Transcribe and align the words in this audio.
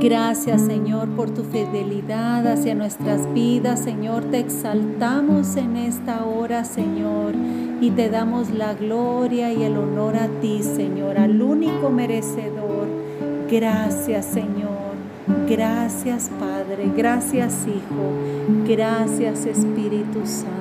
Gracias 0.00 0.62
Señor 0.62 0.89
por 1.20 1.34
tu 1.34 1.44
fidelidad 1.44 2.46
hacia 2.46 2.74
nuestras 2.74 3.30
vidas, 3.34 3.80
Señor. 3.80 4.24
Te 4.30 4.38
exaltamos 4.38 5.54
en 5.56 5.76
esta 5.76 6.24
hora, 6.24 6.64
Señor, 6.64 7.34
y 7.78 7.90
te 7.90 8.08
damos 8.08 8.48
la 8.48 8.72
gloria 8.72 9.52
y 9.52 9.62
el 9.64 9.76
honor 9.76 10.16
a 10.16 10.28
ti, 10.40 10.62
Señor, 10.62 11.18
al 11.18 11.42
único 11.42 11.90
merecedor. 11.90 12.88
Gracias, 13.50 14.24
Señor. 14.24 14.94
Gracias, 15.46 16.30
Padre. 16.40 16.90
Gracias, 16.96 17.66
Hijo. 17.66 18.66
Gracias, 18.66 19.44
Espíritu 19.44 20.20
Santo. 20.24 20.59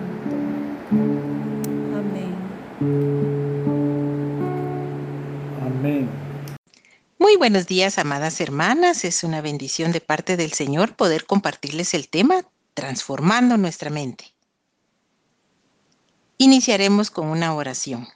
Buenos 7.50 7.66
días, 7.66 7.98
amadas 7.98 8.42
hermanas. 8.42 9.04
Es 9.04 9.24
una 9.24 9.42
bendición 9.42 9.92
de 9.92 10.02
parte 10.02 10.38
del 10.38 10.54
Señor 10.54 10.96
poder 10.96 11.26
compartirles 11.26 11.96
el 11.96 12.08
tema 12.08 12.46
Transformando 12.76 13.58
nuestra 13.58 13.90
mente. 13.90 14.36
Iniciaremos 16.38 17.10
con 17.10 17.26
una 17.26 17.56
oración. 17.56 18.08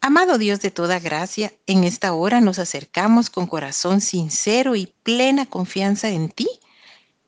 Amado 0.00 0.38
Dios 0.38 0.60
de 0.62 0.70
toda 0.70 1.00
gracia, 1.00 1.52
en 1.66 1.84
esta 1.84 2.14
hora 2.14 2.40
nos 2.40 2.58
acercamos 2.58 3.28
con 3.28 3.46
corazón 3.46 4.00
sincero 4.00 4.74
y 4.74 4.94
plena 5.02 5.44
confianza 5.44 6.08
en 6.08 6.30
ti, 6.30 6.48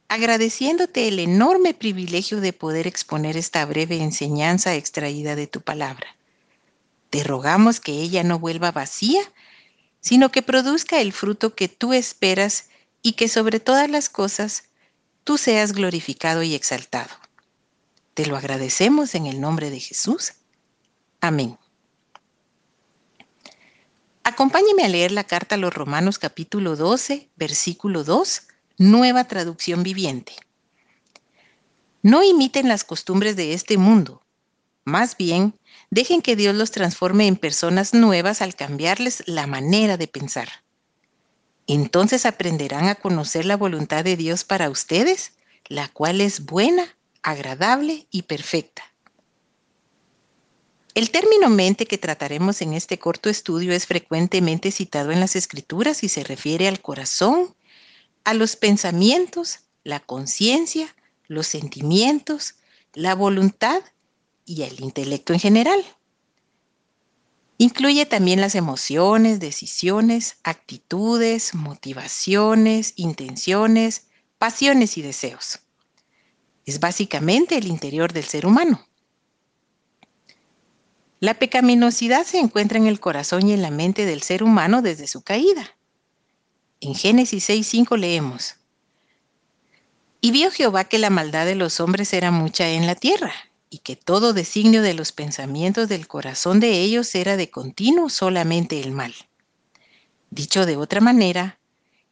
agradeciéndote 0.09 1.09
el 1.09 1.19
enorme 1.19 1.75
privilegio 1.75 2.41
de 2.41 2.55
poder 2.55 2.87
exponer 2.87 3.37
esta 3.37 3.67
breve 3.67 4.03
enseñanza 4.03 4.75
extraída 4.75 5.37
de 5.37 5.47
tu 5.47 5.61
palabra. 5.61 6.17
Te 7.11 7.23
rogamos 7.23 7.81
que 7.81 7.93
ella 7.93 8.25
no 8.25 8.39
vuelva 8.39 8.73
vacía, 8.73 9.21
sino 10.01 10.31
que 10.31 10.43
produzca 10.43 11.01
el 11.01 11.13
fruto 11.13 11.55
que 11.55 11.69
tú 11.69 11.93
esperas 11.93 12.69
y 13.03 13.13
que 13.13 13.29
sobre 13.29 13.61
todas 13.61 13.91
las 13.91 14.09
cosas 14.09 14.65
tú 15.25 15.39
seas 15.39 15.73
glorificado 15.73 16.43
y 16.43 16.55
exaltado. 16.55 17.15
Te 18.15 18.27
lo 18.27 18.37
agradecemos 18.37 19.15
en 19.15 19.27
el 19.27 19.41
nombre 19.41 19.71
de 19.71 19.81
Jesús. 19.81 20.33
Amén. 21.21 21.57
Acompáñeme 24.25 24.85
a 24.85 24.89
leer 24.89 25.13
la 25.13 25.25
carta 25.25 25.55
a 25.55 25.59
los 25.59 25.73
Romanos 25.73 26.19
capítulo 26.19 26.77
12, 26.77 27.31
versículo 27.37 28.05
2, 28.05 28.43
nueva 28.79 29.25
traducción 29.25 29.83
viviente. 29.83 30.35
No 32.03 32.23
imiten 32.23 32.69
las 32.69 32.85
costumbres 32.85 33.37
de 33.37 33.55
este 33.55 33.79
mundo, 33.79 34.23
más 34.85 35.17
bien 35.17 35.55
dejen 35.91 36.23
que 36.23 36.37
Dios 36.37 36.55
los 36.55 36.71
transforme 36.71 37.27
en 37.27 37.37
personas 37.37 37.95
nuevas 37.95 38.43
al 38.43 38.55
cambiarles 38.55 39.23
la 39.27 39.47
manera 39.47 39.97
de 39.97 40.09
pensar. 40.09 40.49
Entonces 41.67 42.27
aprenderán 42.27 42.89
a 42.89 42.95
conocer 42.95 43.45
la 43.45 43.57
voluntad 43.57 44.05
de 44.05 44.17
Dios 44.17 44.45
para 44.45 44.71
ustedes, 44.71 45.33
la 45.67 45.89
cual 45.89 46.21
es 46.21 46.45
buena, 46.45 46.97
agradable 47.23 48.07
y 48.11 48.23
perfecta. 48.23 48.83
El 50.95 51.11
término 51.11 51.49
mente 51.49 51.87
que 51.87 51.99
trataremos 51.99 52.61
en 52.63 52.73
este 52.73 52.99
corto 52.99 53.29
estudio 53.29 53.73
es 53.73 53.87
frecuentemente 53.87 54.73
citado 54.73 55.13
en 55.13 55.21
las 55.21 55.37
escrituras 55.37 56.03
y 56.03 56.09
se 56.09 56.25
refiere 56.25 56.67
al 56.67 56.81
corazón, 56.81 57.55
a 58.25 58.35
los 58.35 58.57
pensamientos, 58.57 59.61
la 59.85 60.01
conciencia, 60.01 60.95
los 61.29 61.47
sentimientos, 61.47 62.57
la 62.95 63.15
voluntad 63.15 63.83
y 64.49 64.63
el 64.63 64.81
intelecto 64.81 65.33
en 65.33 65.41
general. 65.41 65.85
Incluye 67.59 68.07
también 68.07 68.41
las 68.41 68.55
emociones, 68.55 69.41
decisiones, 69.41 70.37
actitudes, 70.45 71.55
motivaciones, 71.55 72.93
intenciones, 72.97 74.07
pasiones 74.39 74.97
y 74.97 75.03
deseos. 75.03 75.61
Es 76.67 76.79
básicamente 76.79 77.59
el 77.59 77.67
interior 77.67 78.13
del 78.13 78.25
ser 78.25 78.47
humano. 78.47 78.87
La 81.21 81.35
pecaminosidad 81.35 82.25
se 82.25 82.39
encuentra 82.39 82.79
en 82.79 82.87
el 82.87 83.01
corazón 83.01 83.49
y 83.49 83.53
en 83.53 83.63
la 83.63 83.73
mente 83.73 84.07
del 84.07 84.23
ser 84.23 84.45
humano 84.45 84.83
desde 84.83 85.09
su 85.09 85.23
caída. 85.23 85.77
En 86.81 86.95
Génesis 86.95 87.51
6.5 87.51 87.99
leemos, 87.99 88.55
Y 90.21 90.31
vio 90.31 90.53
Jehová 90.53 90.85
que 90.85 90.99
la 90.99 91.11
maldad 91.11 91.45
de 91.45 91.57
los 91.57 91.81
hombres 91.81 92.13
era 92.13 92.31
mucha 92.31 92.69
en 92.69 92.87
la 92.87 92.95
tierra, 92.95 93.33
y 93.71 93.79
que 93.79 93.97
todo 93.97 94.33
designio 94.33 94.83
de 94.83 94.95
los 94.95 95.13
pensamientos 95.13 95.89
del 95.89 96.09
corazón 96.09 96.61
de 96.61 96.81
ellos 96.81 97.15
era 97.15 97.37
de 97.37 97.51
continuo 97.51 98.09
solamente 98.09 98.81
el 98.81 98.93
mal. 98.93 99.15
Dicho 100.31 100.67
de 100.67 100.77
otra 100.77 101.01
manera, 101.01 101.59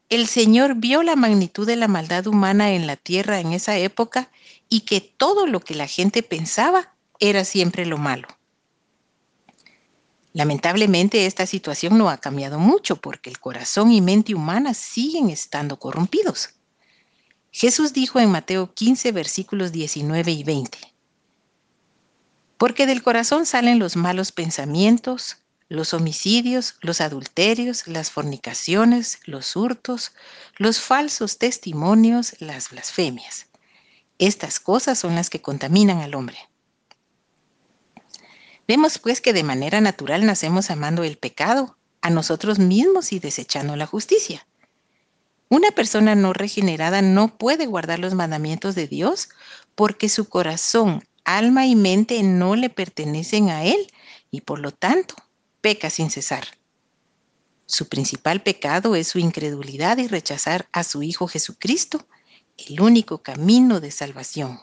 el 0.09 0.27
Señor 0.29 0.77
vio 0.77 1.03
la 1.03 1.17
magnitud 1.17 1.67
de 1.67 1.77
la 1.77 1.89
maldad 1.89 2.27
humana 2.27 2.73
en 2.73 2.87
la 2.87 2.97
tierra 2.97 3.41
en 3.41 3.53
esa 3.53 3.77
época 3.77 4.31
y 4.69 4.81
que 4.81 5.01
todo 5.01 5.47
lo 5.47 5.61
que 5.61 5.75
la 5.75 5.87
gente 5.87 6.23
pensaba 6.23 6.95
era 7.19 7.45
siempre 7.45 7.87
lo 7.87 7.99
malo. 7.99 8.29
Lamentablemente 10.33 11.25
esta 11.25 11.47
situación 11.47 11.97
no 11.97 12.11
ha 12.11 12.19
cambiado 12.19 12.59
mucho 12.59 12.97
porque 12.97 13.31
el 13.31 13.41
corazón 13.41 13.91
y 13.91 14.03
mente 14.03 14.35
humana 14.35 14.75
siguen 14.75 15.31
estando 15.31 15.79
corrompidos. 15.79 16.51
Jesús 17.51 17.95
dijo 17.95 18.21
en 18.21 18.31
Mateo 18.31 18.75
15 18.75 19.13
versículos 19.13 19.73
19 19.73 20.31
y 20.31 20.45
20, 20.45 20.79
porque 22.59 22.87
del 22.87 23.03
corazón 23.03 23.47
salen 23.47 23.79
los 23.79 23.97
malos 23.97 24.33
pensamientos, 24.33 25.39
los 25.69 25.95
homicidios, 25.95 26.77
los 26.81 27.01
adulterios, 27.01 27.87
las 27.87 28.11
fornicaciones, 28.11 29.19
los 29.25 29.57
hurtos, 29.57 30.13
los 30.57 30.81
falsos 30.81 31.39
testimonios, 31.39 32.37
las 32.39 32.71
blasfemias. 32.71 33.47
Estas 34.19 34.61
cosas 34.61 34.99
son 34.99 35.15
las 35.15 35.29
que 35.29 35.43
contaminan 35.43 35.99
al 35.99 36.15
hombre. 36.15 36.39
Vemos 38.69 38.99
pues 38.99 39.21
que 39.21 39.33
de 39.33 39.45
manera 39.45 39.81
natural 39.81 40.25
nacemos 40.25 40.71
amando 40.71 41.05
el 41.05 41.19
pecado, 41.19 41.77
a 42.01 42.11
nosotros 42.11 42.59
mismos 42.59 43.13
y 43.13 43.19
desechando 43.19 43.75
la 43.75 43.87
justicia. 43.87 44.47
Una 45.49 45.71
persona 45.73 46.15
no 46.15 46.33
regenerada 46.33 47.03
no 47.03 47.37
puede 47.37 47.67
guardar 47.67 47.99
los 47.99 48.15
mandamientos 48.15 48.75
de 48.75 48.87
Dios 48.87 49.29
porque 49.75 50.09
su 50.09 50.29
corazón 50.29 51.05
alma 51.27 51.67
y 51.67 51.77
mente 51.77 52.23
no 52.23 52.57
le 52.57 52.71
pertenecen 52.71 53.51
a 53.51 53.65
Él 53.65 53.93
y 54.31 54.41
por 54.41 54.61
lo 54.61 54.71
tanto 54.71 55.15
peca 55.61 55.91
sin 55.91 56.11
cesar. 56.11 56.47
Su 57.67 57.89
principal 57.89 58.43
pecado 58.43 58.95
es 58.95 59.09
su 59.09 59.19
incredulidad 59.19 59.99
y 59.99 60.07
rechazar 60.07 60.69
a 60.73 60.85
su 60.85 61.03
Hijo 61.03 61.27
Jesucristo, 61.27 62.07
el 62.57 62.81
único 62.81 63.19
camino 63.19 63.81
de 63.81 63.91
salvación. 63.91 64.61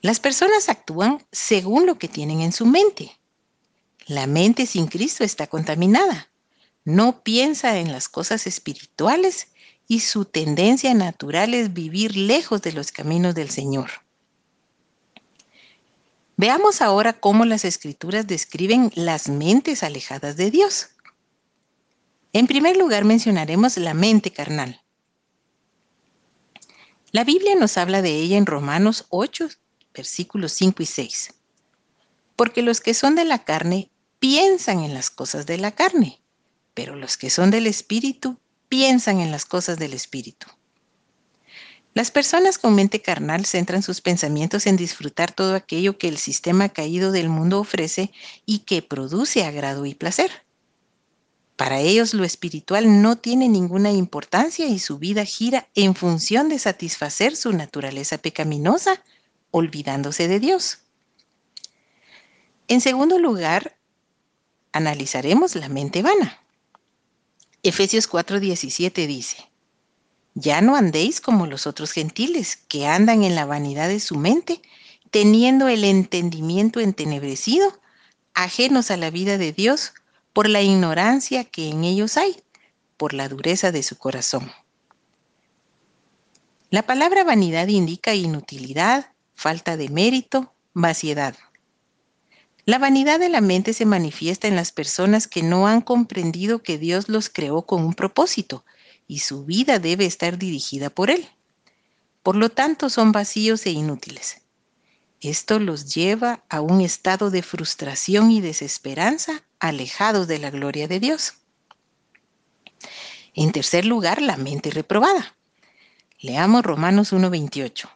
Las 0.00 0.18
personas 0.18 0.68
actúan 0.68 1.24
según 1.30 1.86
lo 1.86 1.96
que 1.96 2.08
tienen 2.08 2.40
en 2.40 2.52
su 2.52 2.66
mente. 2.66 3.16
La 4.06 4.26
mente 4.26 4.66
sin 4.66 4.88
Cristo 4.88 5.22
está 5.22 5.46
contaminada. 5.46 6.28
No 6.84 7.22
piensa 7.22 7.78
en 7.78 7.92
las 7.92 8.08
cosas 8.08 8.48
espirituales 8.48 9.46
y 9.86 10.00
su 10.00 10.24
tendencia 10.24 10.92
natural 10.94 11.54
es 11.54 11.72
vivir 11.72 12.16
lejos 12.16 12.60
de 12.62 12.72
los 12.72 12.90
caminos 12.90 13.36
del 13.36 13.50
Señor. 13.50 13.90
Veamos 16.42 16.82
ahora 16.82 17.12
cómo 17.12 17.44
las 17.44 17.64
escrituras 17.64 18.26
describen 18.26 18.90
las 18.96 19.28
mentes 19.28 19.84
alejadas 19.84 20.36
de 20.36 20.50
Dios. 20.50 20.88
En 22.32 22.48
primer 22.48 22.76
lugar 22.76 23.04
mencionaremos 23.04 23.76
la 23.76 23.94
mente 23.94 24.32
carnal. 24.32 24.82
La 27.12 27.22
Biblia 27.22 27.54
nos 27.54 27.78
habla 27.78 28.02
de 28.02 28.16
ella 28.16 28.38
en 28.38 28.46
Romanos 28.46 29.06
8, 29.10 29.50
versículos 29.94 30.50
5 30.54 30.82
y 30.82 30.86
6. 30.86 31.34
Porque 32.34 32.62
los 32.62 32.80
que 32.80 32.94
son 32.94 33.14
de 33.14 33.24
la 33.24 33.44
carne 33.44 33.92
piensan 34.18 34.80
en 34.80 34.94
las 34.94 35.10
cosas 35.10 35.46
de 35.46 35.58
la 35.58 35.70
carne, 35.70 36.20
pero 36.74 36.96
los 36.96 37.16
que 37.16 37.30
son 37.30 37.52
del 37.52 37.68
Espíritu 37.68 38.36
piensan 38.68 39.20
en 39.20 39.30
las 39.30 39.44
cosas 39.44 39.78
del 39.78 39.92
Espíritu. 39.92 40.48
Las 41.94 42.10
personas 42.10 42.56
con 42.56 42.74
mente 42.74 43.02
carnal 43.02 43.44
centran 43.44 43.82
sus 43.82 44.00
pensamientos 44.00 44.66
en 44.66 44.76
disfrutar 44.76 45.32
todo 45.32 45.54
aquello 45.54 45.98
que 45.98 46.08
el 46.08 46.16
sistema 46.16 46.70
caído 46.70 47.12
del 47.12 47.28
mundo 47.28 47.60
ofrece 47.60 48.10
y 48.46 48.60
que 48.60 48.80
produce 48.80 49.44
agrado 49.44 49.84
y 49.84 49.94
placer. 49.94 50.30
Para 51.56 51.80
ellos 51.80 52.14
lo 52.14 52.24
espiritual 52.24 53.02
no 53.02 53.16
tiene 53.16 53.46
ninguna 53.48 53.92
importancia 53.92 54.66
y 54.66 54.78
su 54.78 54.98
vida 54.98 55.26
gira 55.26 55.68
en 55.74 55.94
función 55.94 56.48
de 56.48 56.58
satisfacer 56.58 57.36
su 57.36 57.52
naturaleza 57.52 58.16
pecaminosa, 58.16 59.02
olvidándose 59.50 60.28
de 60.28 60.40
Dios. 60.40 60.78
En 62.68 62.80
segundo 62.80 63.18
lugar, 63.18 63.76
analizaremos 64.72 65.56
la 65.56 65.68
mente 65.68 66.00
vana. 66.02 66.40
Efesios 67.62 68.08
4:17 68.08 69.06
dice, 69.06 69.51
ya 70.34 70.60
no 70.60 70.76
andéis 70.76 71.20
como 71.20 71.46
los 71.46 71.66
otros 71.66 71.92
gentiles, 71.92 72.56
que 72.68 72.86
andan 72.86 73.22
en 73.24 73.34
la 73.34 73.44
vanidad 73.44 73.88
de 73.88 74.00
su 74.00 74.16
mente, 74.16 74.62
teniendo 75.10 75.68
el 75.68 75.84
entendimiento 75.84 76.80
entenebrecido, 76.80 77.78
ajenos 78.34 78.90
a 78.90 78.96
la 78.96 79.10
vida 79.10 79.36
de 79.36 79.52
Dios, 79.52 79.92
por 80.32 80.48
la 80.48 80.62
ignorancia 80.62 81.44
que 81.44 81.68
en 81.68 81.84
ellos 81.84 82.16
hay, 82.16 82.42
por 82.96 83.12
la 83.12 83.28
dureza 83.28 83.72
de 83.72 83.82
su 83.82 83.98
corazón. 83.98 84.50
La 86.70 86.86
palabra 86.86 87.24
vanidad 87.24 87.68
indica 87.68 88.14
inutilidad, 88.14 89.12
falta 89.34 89.76
de 89.76 89.90
mérito, 89.90 90.54
vaciedad. 90.72 91.36
La 92.64 92.78
vanidad 92.78 93.18
de 93.18 93.28
la 93.28 93.42
mente 93.42 93.74
se 93.74 93.84
manifiesta 93.84 94.48
en 94.48 94.56
las 94.56 94.72
personas 94.72 95.26
que 95.26 95.42
no 95.42 95.66
han 95.66 95.82
comprendido 95.82 96.62
que 96.62 96.78
Dios 96.78 97.10
los 97.10 97.28
creó 97.28 97.62
con 97.62 97.84
un 97.84 97.92
propósito 97.92 98.64
y 99.12 99.18
su 99.18 99.44
vida 99.44 99.78
debe 99.78 100.06
estar 100.06 100.38
dirigida 100.38 100.88
por 100.88 101.10
Él. 101.10 101.28
Por 102.22 102.34
lo 102.34 102.48
tanto, 102.48 102.88
son 102.88 103.12
vacíos 103.12 103.66
e 103.66 103.70
inútiles. 103.70 104.40
Esto 105.20 105.58
los 105.58 105.94
lleva 105.94 106.42
a 106.48 106.62
un 106.62 106.80
estado 106.80 107.30
de 107.30 107.42
frustración 107.42 108.30
y 108.30 108.40
desesperanza 108.40 109.44
alejados 109.60 110.28
de 110.28 110.38
la 110.38 110.48
gloria 110.48 110.88
de 110.88 110.98
Dios. 110.98 111.34
En 113.34 113.52
tercer 113.52 113.84
lugar, 113.84 114.22
la 114.22 114.38
mente 114.38 114.70
reprobada. 114.70 115.36
Leamos 116.18 116.62
Romanos 116.62 117.12
1.28. 117.12 117.90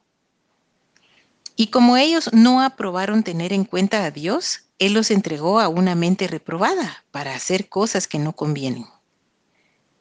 Y 1.57 1.69
como 1.69 1.97
ellos 1.97 2.29
no 2.35 2.61
aprobaron 2.61 3.23
tener 3.23 3.55
en 3.55 3.65
cuenta 3.65 4.05
a 4.05 4.11
Dios, 4.11 4.65
Él 4.79 4.93
los 4.93 5.11
entregó 5.11 5.61
a 5.61 5.69
una 5.69 5.95
mente 5.95 6.29
reprobada 6.29 7.07
para 7.11 7.35
hacer 7.35 7.71
cosas 7.71 8.07
que 8.07 8.19
no 8.19 8.35
convienen. 8.35 8.85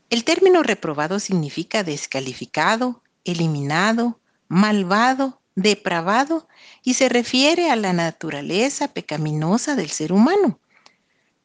El 0.09 0.23
término 0.23 0.61
reprobado 0.61 1.19
significa 1.19 1.83
descalificado, 1.83 3.01
eliminado, 3.23 4.19
malvado, 4.47 5.41
depravado 5.55 6.47
y 6.83 6.93
se 6.93 7.09
refiere 7.09 7.71
a 7.71 7.75
la 7.75 7.93
naturaleza 7.93 8.89
pecaminosa 8.89 9.75
del 9.75 9.89
ser 9.89 10.13
humano, 10.13 10.59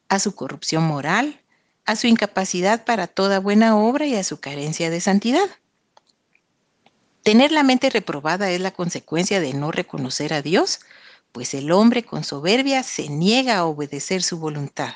a 0.09 0.19
su 0.19 0.35
corrupción 0.35 0.85
moral, 0.85 1.41
a 1.87 1.97
su 1.97 2.07
incapacidad 2.07 2.85
para 2.85 3.07
toda 3.07 3.41
buena 3.41 3.77
obra 3.77 4.07
y 4.07 4.15
a 4.15 4.25
su 4.25 4.41
carencia 4.41 4.91
de 4.91 5.01
santidad. 5.01 5.49
Tener 7.23 7.53
la 7.53 7.63
mente 7.63 7.91
reprobada 7.91 8.51
es 8.51 8.61
la 8.61 8.73
consecuencia 8.73 9.41
de 9.41 9.55
no 9.55 9.73
reconocer 9.73 10.33
a 10.35 10.43
Dios, 10.43 10.81
pues 11.33 11.55
el 11.55 11.71
hombre 11.71 12.03
con 12.03 12.25
soberbia 12.25 12.83
se 12.83 13.09
niega 13.09 13.59
a 13.59 13.65
obedecer 13.65 14.23
su 14.23 14.39
voluntad. 14.39 14.95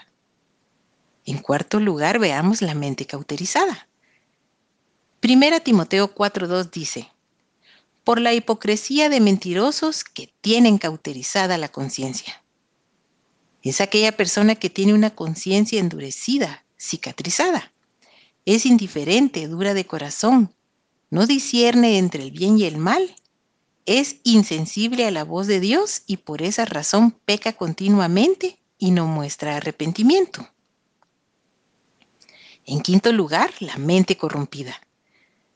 En 1.25 1.39
cuarto 1.39 1.81
lugar, 1.81 2.19
veamos 2.19 2.63
la 2.63 2.75
mente 2.75 3.07
cauterizada. 3.07 3.89
Primera 5.21 5.61
Timoteo 5.61 6.15
4.2 6.15 6.71
dice, 6.71 7.11
por 8.05 8.21
la 8.21 8.35
hipocresía 8.35 9.09
de 9.09 9.21
mentirosos 9.21 10.05
que 10.05 10.31
tienen 10.43 10.77
cauterizada 10.77 11.57
la 11.57 11.71
conciencia. 11.71 12.43
Es 13.63 13.81
aquella 13.81 14.13
persona 14.13 14.57
que 14.57 14.69
tiene 14.69 14.93
una 14.93 15.15
conciencia 15.15 15.81
endurecida, 15.81 16.67
cicatrizada. 16.79 17.73
Es 18.45 18.67
indiferente, 18.67 19.49
dura 19.49 19.73
de 19.73 19.87
corazón, 19.87 20.55
no 21.09 21.27
discierne 21.27 21.97
entre 21.97 22.23
el 22.25 22.31
bien 22.31 22.59
y 22.59 22.65
el 22.65 22.77
mal, 22.77 23.17
es 23.87 24.17
insensible 24.25 25.07
a 25.07 25.11
la 25.11 25.25
voz 25.25 25.47
de 25.47 25.61
Dios 25.61 26.03
y 26.07 26.19
por 26.19 26.43
esa 26.43 26.65
razón 26.65 27.13
peca 27.25 27.53
continuamente 27.53 28.59
y 28.79 28.91
no 28.91 29.07
muestra 29.07 29.57
arrepentimiento. 29.57 30.49
En 32.67 32.81
quinto 32.81 33.13
lugar, 33.13 33.53
la 33.61 33.77
mente 33.77 34.17
corrompida. 34.17 34.81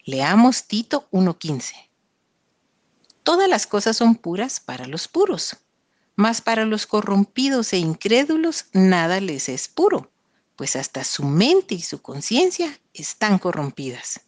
Leamos 0.05 0.65
Tito 0.65 1.09
1.15. 1.11 1.75
Todas 3.23 3.49
las 3.49 3.67
cosas 3.67 3.97
son 3.97 4.15
puras 4.15 4.61
para 4.61 4.87
los 4.87 5.09
puros, 5.09 5.57
mas 6.17 6.41
para 6.41 6.65
los 6.65 6.87
corrompidos 6.87 7.73
e 7.73 7.79
incrédulos 7.79 8.67
nada 8.73 9.21
les 9.21 9.49
es 9.49 9.69
puro, 9.69 10.11
pues 10.57 10.77
hasta 10.77 11.05
su 11.05 11.25
mente 11.25 11.75
y 11.75 11.83
su 11.83 12.03
conciencia 12.03 12.79
están 12.93 13.39
corrompidas. 13.39 14.21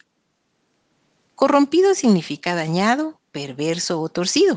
Corrompido 1.34 1.94
significa 1.94 2.54
dañado, 2.54 3.20
perverso 3.32 4.00
o 4.00 4.08
torcido. 4.08 4.54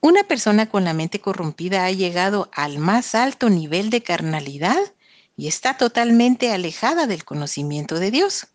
Una 0.00 0.24
persona 0.24 0.68
con 0.68 0.84
la 0.84 0.94
mente 0.94 1.20
corrompida 1.20 1.84
ha 1.84 1.90
llegado 1.90 2.48
al 2.52 2.78
más 2.78 3.14
alto 3.14 3.50
nivel 3.50 3.90
de 3.90 4.02
carnalidad 4.02 4.93
y 5.36 5.48
está 5.48 5.76
totalmente 5.76 6.52
alejada 6.52 7.06
del 7.06 7.24
conocimiento 7.24 7.98
de 7.98 8.10
Dios. 8.10 8.46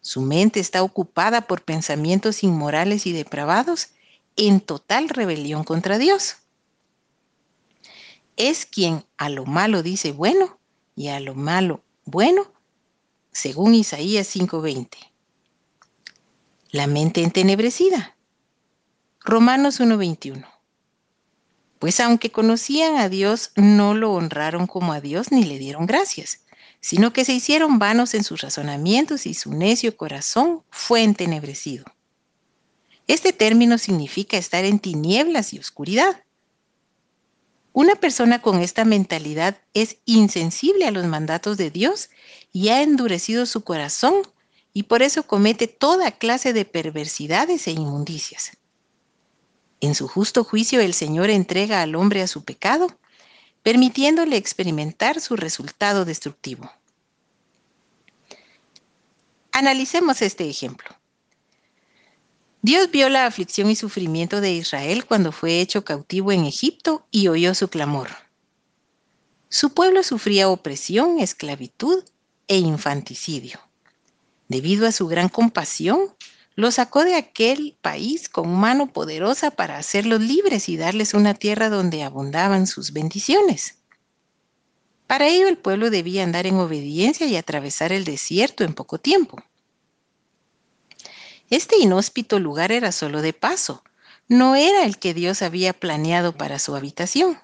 Su 0.00 0.20
mente 0.20 0.60
está 0.60 0.82
ocupada 0.82 1.46
por 1.46 1.62
pensamientos 1.62 2.42
inmorales 2.42 3.06
y 3.06 3.12
depravados 3.12 3.88
en 4.36 4.60
total 4.60 5.08
rebelión 5.08 5.64
contra 5.64 5.98
Dios. 5.98 6.36
Es 8.36 8.66
quien 8.66 9.04
a 9.16 9.30
lo 9.30 9.46
malo 9.46 9.82
dice 9.82 10.12
bueno 10.12 10.58
y 10.94 11.08
a 11.08 11.20
lo 11.20 11.34
malo 11.34 11.82
bueno, 12.04 12.52
según 13.32 13.74
Isaías 13.74 14.28
5:20. 14.28 14.96
La 16.70 16.86
mente 16.86 17.22
entenebrecida. 17.22 18.16
Romanos 19.20 19.80
1:21. 19.80 20.55
Pues 21.78 22.00
aunque 22.00 22.30
conocían 22.30 22.96
a 22.96 23.08
Dios, 23.08 23.50
no 23.56 23.94
lo 23.94 24.12
honraron 24.12 24.66
como 24.66 24.92
a 24.92 25.00
Dios 25.00 25.30
ni 25.30 25.44
le 25.44 25.58
dieron 25.58 25.86
gracias 25.86 26.40
sino 26.86 27.12
que 27.12 27.24
se 27.24 27.32
hicieron 27.32 27.80
vanos 27.80 28.14
en 28.14 28.22
sus 28.22 28.42
razonamientos 28.42 29.26
y 29.26 29.34
su 29.34 29.52
necio 29.52 29.96
corazón 29.96 30.62
fue 30.70 31.02
entenebrecido. 31.02 31.84
Este 33.08 33.32
término 33.32 33.76
significa 33.78 34.36
estar 34.36 34.64
en 34.64 34.78
tinieblas 34.78 35.52
y 35.52 35.58
oscuridad. 35.58 36.22
Una 37.72 37.96
persona 37.96 38.40
con 38.40 38.60
esta 38.60 38.84
mentalidad 38.84 39.58
es 39.74 39.96
insensible 40.04 40.86
a 40.86 40.92
los 40.92 41.06
mandatos 41.06 41.56
de 41.56 41.72
Dios 41.72 42.08
y 42.52 42.68
ha 42.68 42.82
endurecido 42.82 43.46
su 43.46 43.64
corazón 43.64 44.22
y 44.72 44.84
por 44.84 45.02
eso 45.02 45.24
comete 45.24 45.66
toda 45.66 46.12
clase 46.12 46.52
de 46.52 46.64
perversidades 46.64 47.66
e 47.66 47.72
inmundicias. 47.72 48.52
En 49.86 49.94
su 49.94 50.08
justo 50.08 50.42
juicio 50.42 50.80
el 50.80 50.94
Señor 50.94 51.30
entrega 51.30 51.80
al 51.80 51.94
hombre 51.94 52.20
a 52.20 52.26
su 52.26 52.42
pecado 52.42 52.88
permitiéndole 53.62 54.36
experimentar 54.36 55.20
su 55.20 55.36
resultado 55.36 56.04
destructivo. 56.04 56.72
Analicemos 59.52 60.22
este 60.22 60.50
ejemplo. 60.50 60.88
Dios 62.62 62.90
vio 62.90 63.08
la 63.08 63.26
aflicción 63.26 63.70
y 63.70 63.76
sufrimiento 63.76 64.40
de 64.40 64.54
Israel 64.54 65.06
cuando 65.06 65.30
fue 65.30 65.60
hecho 65.60 65.84
cautivo 65.84 66.32
en 66.32 66.46
Egipto 66.46 67.06
y 67.12 67.28
oyó 67.28 67.54
su 67.54 67.68
clamor. 67.68 68.08
Su 69.48 69.72
pueblo 69.72 70.02
sufría 70.02 70.48
opresión, 70.48 71.20
esclavitud 71.20 72.02
e 72.48 72.58
infanticidio. 72.58 73.60
Debido 74.48 74.88
a 74.88 74.90
su 74.90 75.06
gran 75.06 75.28
compasión, 75.28 76.12
lo 76.56 76.70
sacó 76.70 77.04
de 77.04 77.14
aquel 77.14 77.76
país 77.82 78.30
con 78.30 78.54
mano 78.56 78.90
poderosa 78.90 79.50
para 79.50 79.76
hacerlos 79.76 80.22
libres 80.22 80.70
y 80.70 80.78
darles 80.78 81.12
una 81.12 81.34
tierra 81.34 81.68
donde 81.68 82.02
abundaban 82.02 82.66
sus 82.66 82.92
bendiciones. 82.92 83.76
Para 85.06 85.28
ello 85.28 85.48
el 85.48 85.58
pueblo 85.58 85.90
debía 85.90 86.24
andar 86.24 86.46
en 86.46 86.56
obediencia 86.56 87.26
y 87.26 87.36
atravesar 87.36 87.92
el 87.92 88.04
desierto 88.04 88.64
en 88.64 88.72
poco 88.72 88.98
tiempo. 88.98 89.38
Este 91.50 91.76
inhóspito 91.76 92.40
lugar 92.40 92.72
era 92.72 92.90
solo 92.90 93.20
de 93.20 93.34
paso, 93.34 93.84
no 94.26 94.56
era 94.56 94.84
el 94.84 94.98
que 94.98 95.14
Dios 95.14 95.42
había 95.42 95.74
planeado 95.74 96.32
para 96.32 96.58
su 96.58 96.74
habitación. 96.74 97.38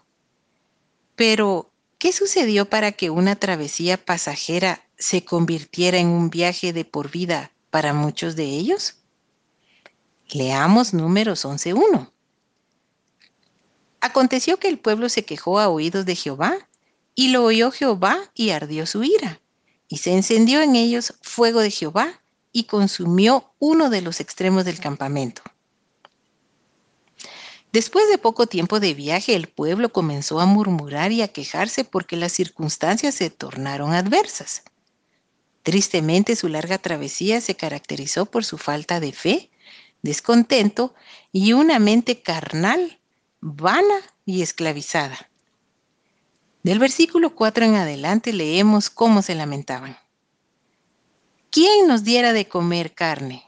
Pero, 1.14 1.70
¿qué 1.98 2.12
sucedió 2.12 2.64
para 2.64 2.92
que 2.92 3.10
una 3.10 3.36
travesía 3.36 4.02
pasajera 4.02 4.82
se 4.98 5.24
convirtiera 5.24 5.98
en 5.98 6.08
un 6.08 6.30
viaje 6.30 6.72
de 6.72 6.84
por 6.84 7.10
vida 7.10 7.52
para 7.70 7.92
muchos 7.92 8.34
de 8.34 8.44
ellos? 8.44 9.01
Leamos 10.34 10.94
números 10.94 11.44
11.1. 11.44 12.10
Aconteció 14.00 14.58
que 14.58 14.68
el 14.68 14.78
pueblo 14.78 15.10
se 15.10 15.26
quejó 15.26 15.60
a 15.60 15.68
oídos 15.68 16.06
de 16.06 16.16
Jehová, 16.16 16.68
y 17.14 17.28
lo 17.28 17.44
oyó 17.44 17.70
Jehová 17.70 18.18
y 18.34 18.50
ardió 18.50 18.86
su 18.86 19.04
ira, 19.04 19.40
y 19.88 19.98
se 19.98 20.14
encendió 20.14 20.62
en 20.62 20.74
ellos 20.74 21.14
fuego 21.20 21.60
de 21.60 21.70
Jehová 21.70 22.22
y 22.50 22.64
consumió 22.64 23.52
uno 23.58 23.90
de 23.90 24.00
los 24.00 24.20
extremos 24.20 24.64
del 24.64 24.80
campamento. 24.80 25.42
Después 27.70 28.08
de 28.08 28.18
poco 28.18 28.46
tiempo 28.46 28.80
de 28.80 28.94
viaje, 28.94 29.34
el 29.34 29.48
pueblo 29.48 29.92
comenzó 29.92 30.40
a 30.40 30.46
murmurar 30.46 31.12
y 31.12 31.20
a 31.22 31.28
quejarse 31.28 31.84
porque 31.84 32.16
las 32.16 32.32
circunstancias 32.32 33.14
se 33.14 33.28
tornaron 33.28 33.92
adversas. 33.92 34.62
Tristemente, 35.62 36.36
su 36.36 36.48
larga 36.48 36.78
travesía 36.78 37.40
se 37.40 37.54
caracterizó 37.54 38.26
por 38.26 38.44
su 38.44 38.58
falta 38.58 38.98
de 38.98 39.12
fe 39.12 39.50
descontento 40.02 40.94
y 41.32 41.52
una 41.52 41.78
mente 41.78 42.22
carnal, 42.22 42.98
vana 43.40 44.00
y 44.26 44.42
esclavizada. 44.42 45.30
Del 46.62 46.78
versículo 46.78 47.34
4 47.34 47.64
en 47.64 47.74
adelante 47.76 48.32
leemos 48.32 48.90
cómo 48.90 49.22
se 49.22 49.34
lamentaban. 49.34 49.96
¿Quién 51.50 51.88
nos 51.88 52.04
diera 52.04 52.32
de 52.32 52.48
comer 52.48 52.94
carne? 52.94 53.44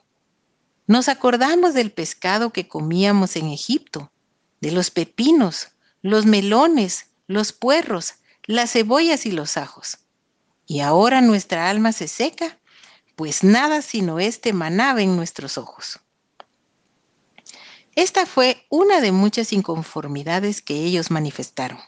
Nos 0.87 1.08
acordamos 1.08 1.75
del 1.75 1.90
pescado 1.92 2.50
que 2.50 2.68
comíamos 2.68 3.37
en 3.37 3.49
Egipto, 3.49 4.11
de 4.61 4.73
los 4.73 4.90
pepinos, 4.90 5.68
los 6.02 6.26
melones, 6.26 7.06
los 7.26 7.52
puerros, 7.52 8.14
las 8.46 8.73
cebollas 8.73 9.26
y 9.26 9.32
los 9.32 9.56
ajos. 9.56 9.99
Y 10.66 10.80
ahora 10.80 11.20
nuestra 11.20 11.70
alma 11.70 11.92
se 11.92 12.08
seca, 12.08 12.58
pues 13.16 13.42
nada 13.42 13.80
sino 13.80 14.18
este 14.18 14.52
manaba 14.52 15.00
en 15.00 15.16
nuestros 15.16 15.56
ojos. 15.56 16.00
Esta 17.96 18.26
fue 18.26 18.66
una 18.70 19.00
de 19.00 19.12
muchas 19.12 19.52
inconformidades 19.52 20.62
que 20.62 20.74
ellos 20.74 21.10
manifestaron. 21.10 21.78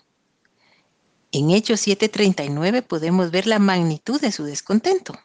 En 1.32 1.50
Hechos 1.50 1.80
7:39 1.80 2.82
podemos 2.82 3.30
ver 3.30 3.46
la 3.46 3.58
magnitud 3.58 4.20
de 4.20 4.30
su 4.30 4.44
descontento. 4.44 5.18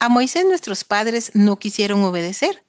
A 0.00 0.08
Moisés 0.08 0.44
nuestros 0.44 0.84
padres 0.84 1.30
no 1.34 1.58
quisieron 1.58 2.02
obedecer, 2.02 2.64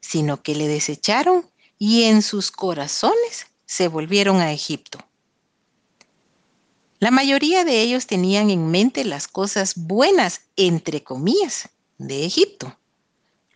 sino 0.00 0.42
que 0.42 0.54
le 0.54 0.66
desecharon 0.66 1.48
y 1.78 2.04
en 2.04 2.22
sus 2.22 2.50
corazones 2.50 3.46
se 3.66 3.88
volvieron 3.88 4.40
a 4.40 4.52
Egipto. 4.52 4.98
La 6.98 7.12
mayoría 7.12 7.64
de 7.64 7.80
ellos 7.80 8.08
tenían 8.08 8.50
en 8.50 8.70
mente 8.70 9.04
las 9.04 9.28
cosas 9.28 9.74
buenas, 9.76 10.42
entre 10.56 11.04
comillas, 11.04 11.68
de 11.98 12.24
Egipto. 12.24 12.76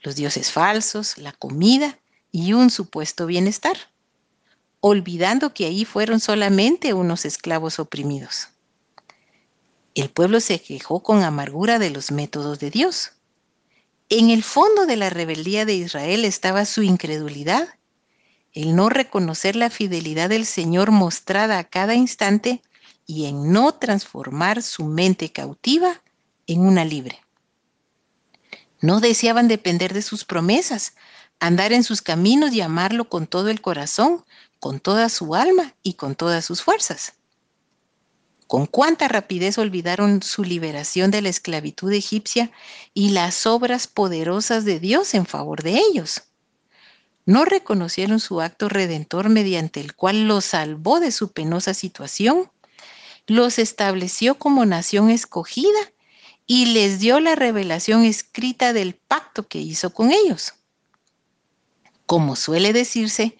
Los 0.02 0.14
dioses 0.14 0.52
falsos, 0.52 1.18
la 1.18 1.32
comida 1.32 1.98
y 2.32 2.54
un 2.54 2.70
supuesto 2.70 3.26
bienestar, 3.26 3.76
olvidando 4.80 5.54
que 5.54 5.66
ahí 5.66 5.84
fueron 5.84 6.18
solamente 6.18 6.94
unos 6.94 7.24
esclavos 7.24 7.78
oprimidos. 7.78 8.48
El 9.94 10.08
pueblo 10.08 10.40
se 10.40 10.60
quejó 10.60 11.02
con 11.02 11.22
amargura 11.22 11.78
de 11.78 11.90
los 11.90 12.10
métodos 12.10 12.58
de 12.58 12.70
Dios. 12.70 13.12
En 14.08 14.30
el 14.30 14.42
fondo 14.42 14.86
de 14.86 14.96
la 14.96 15.10
rebeldía 15.10 15.66
de 15.66 15.74
Israel 15.74 16.24
estaba 16.24 16.64
su 16.64 16.82
incredulidad, 16.82 17.68
el 18.54 18.74
no 18.74 18.88
reconocer 18.88 19.54
la 19.54 19.70
fidelidad 19.70 20.30
del 20.30 20.46
Señor 20.46 20.90
mostrada 20.90 21.58
a 21.58 21.64
cada 21.64 21.94
instante 21.94 22.62
y 23.06 23.26
en 23.26 23.52
no 23.52 23.72
transformar 23.72 24.62
su 24.62 24.84
mente 24.84 25.30
cautiva 25.30 26.02
en 26.46 26.60
una 26.60 26.84
libre. 26.84 27.20
No 28.80 29.00
deseaban 29.00 29.48
depender 29.48 29.94
de 29.94 30.02
sus 30.02 30.24
promesas, 30.24 30.94
andar 31.42 31.72
en 31.72 31.82
sus 31.82 32.02
caminos 32.02 32.52
y 32.52 32.60
amarlo 32.60 33.08
con 33.08 33.26
todo 33.26 33.48
el 33.48 33.60
corazón, 33.60 34.24
con 34.60 34.78
toda 34.78 35.08
su 35.08 35.34
alma 35.34 35.74
y 35.82 35.94
con 35.94 36.14
todas 36.14 36.44
sus 36.44 36.62
fuerzas. 36.62 37.14
Con 38.46 38.66
cuánta 38.66 39.08
rapidez 39.08 39.58
olvidaron 39.58 40.22
su 40.22 40.44
liberación 40.44 41.10
de 41.10 41.20
la 41.20 41.30
esclavitud 41.30 41.92
egipcia 41.92 42.52
y 42.94 43.08
las 43.08 43.44
obras 43.44 43.88
poderosas 43.88 44.64
de 44.64 44.78
Dios 44.78 45.14
en 45.14 45.26
favor 45.26 45.64
de 45.64 45.78
ellos. 45.78 46.22
No 47.26 47.44
reconocieron 47.44 48.20
su 48.20 48.40
acto 48.40 48.68
redentor 48.68 49.28
mediante 49.28 49.80
el 49.80 49.96
cual 49.96 50.28
los 50.28 50.44
salvó 50.44 51.00
de 51.00 51.10
su 51.10 51.32
penosa 51.32 51.74
situación, 51.74 52.52
los 53.26 53.58
estableció 53.58 54.36
como 54.36 54.64
nación 54.64 55.10
escogida 55.10 55.80
y 56.46 56.66
les 56.66 57.00
dio 57.00 57.18
la 57.18 57.34
revelación 57.34 58.04
escrita 58.04 58.72
del 58.72 58.94
pacto 58.94 59.48
que 59.48 59.58
hizo 59.58 59.92
con 59.92 60.12
ellos. 60.12 60.54
Como 62.12 62.36
suele 62.36 62.74
decirse, 62.74 63.38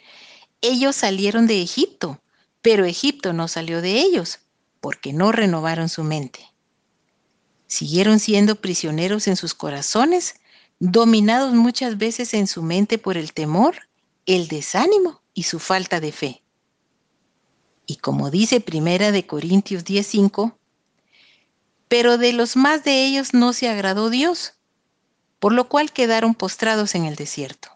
ellos 0.62 0.96
salieron 0.96 1.46
de 1.46 1.60
Egipto, 1.60 2.22
pero 2.62 2.86
Egipto 2.86 3.34
no 3.34 3.46
salió 3.46 3.82
de 3.82 4.00
ellos, 4.00 4.38
porque 4.80 5.12
no 5.12 5.30
renovaron 5.30 5.90
su 5.90 6.04
mente. 6.04 6.40
Siguieron 7.66 8.18
siendo 8.18 8.62
prisioneros 8.62 9.28
en 9.28 9.36
sus 9.36 9.52
corazones, 9.52 10.36
dominados 10.78 11.52
muchas 11.52 11.98
veces 11.98 12.32
en 12.32 12.46
su 12.46 12.62
mente 12.62 12.96
por 12.96 13.18
el 13.18 13.34
temor, 13.34 13.76
el 14.24 14.48
desánimo 14.48 15.20
y 15.34 15.42
su 15.42 15.58
falta 15.58 16.00
de 16.00 16.10
fe. 16.10 16.42
Y 17.84 17.96
como 17.96 18.30
dice 18.30 18.62
Primera 18.62 19.12
de 19.12 19.26
Corintios 19.26 19.84
10:5, 19.84 20.56
pero 21.88 22.16
de 22.16 22.32
los 22.32 22.56
más 22.56 22.84
de 22.84 23.04
ellos 23.04 23.34
no 23.34 23.52
se 23.52 23.68
agradó 23.68 24.08
Dios, 24.08 24.54
por 25.40 25.52
lo 25.52 25.68
cual 25.68 25.92
quedaron 25.92 26.34
postrados 26.34 26.94
en 26.94 27.04
el 27.04 27.16
desierto. 27.16 27.71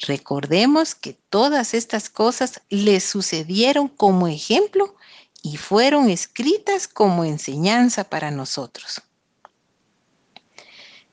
Recordemos 0.00 0.94
que 0.94 1.14
todas 1.30 1.72
estas 1.72 2.10
cosas 2.10 2.60
les 2.68 3.04
sucedieron 3.04 3.88
como 3.88 4.28
ejemplo 4.28 4.94
y 5.42 5.56
fueron 5.56 6.10
escritas 6.10 6.86
como 6.86 7.24
enseñanza 7.24 8.04
para 8.04 8.30
nosotros. 8.30 9.02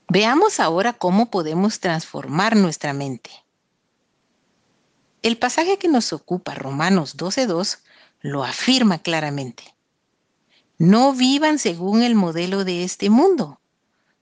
Veamos 0.10 0.60
ahora 0.60 0.94
cómo 0.94 1.32
podemos 1.32 1.80
transformar 1.80 2.56
nuestra 2.56 2.94
mente. 2.94 3.32
El 5.22 5.38
pasaje 5.38 5.78
que 5.78 5.88
nos 5.88 6.12
ocupa, 6.12 6.54
Romanos 6.54 7.16
12.2, 7.16 7.80
lo 8.20 8.44
afirma 8.44 9.00
claramente. 9.00 9.74
No 10.78 11.14
vivan 11.14 11.60
según 11.60 12.04
el 12.04 12.16
modelo 12.16 12.66
de 12.66 12.84
este 12.84 13.10
mundo. 13.10 13.62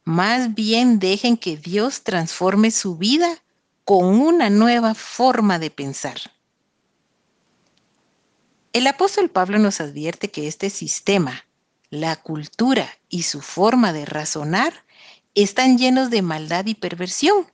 Más 0.04 0.54
bien 0.54 1.00
dejen 1.00 1.38
que 1.38 1.58
Dios 1.58 2.04
transforme 2.04 2.70
su 2.70 2.98
vida 2.98 3.42
con 3.86 4.20
una 4.20 4.50
nueva 4.50 4.94
forma 4.94 5.60
de 5.60 5.72
pensar. 5.72 6.20
El 8.74 8.88
apóstol 8.88 9.30
Pablo 9.30 9.60
nos 9.60 9.82
advierte 9.82 10.32
que 10.32 10.48
este 10.48 10.70
sistema, 10.70 11.46
la 11.90 12.16
cultura 12.16 12.90
y 13.10 13.24
su 13.24 13.42
forma 13.42 13.92
de 13.92 14.06
razonar 14.06 14.74
están 15.36 15.78
llenos 15.78 16.10
de 16.10 16.22
maldad 16.22 16.66
y 16.66 16.76
perversión 16.76 17.52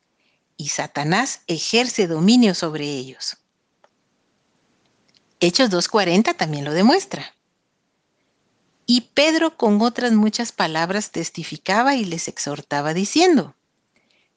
y 0.58 0.70
Satanás 0.70 1.42
ejerce 1.48 2.08
dominio 2.08 2.56
sobre 2.56 2.86
ellos. 2.86 3.38
Hechos 5.40 5.70
2.40 5.70 6.36
también 6.36 6.66
lo 6.66 6.74
demuestra. 6.74 7.36
Y 8.88 9.02
Pedro 9.14 9.58
con 9.58 9.82
otras 9.82 10.14
muchas 10.14 10.52
palabras 10.52 11.12
testificaba 11.12 11.96
y 11.96 12.06
les 12.06 12.28
exhortaba 12.28 12.94
diciendo, 12.94 13.56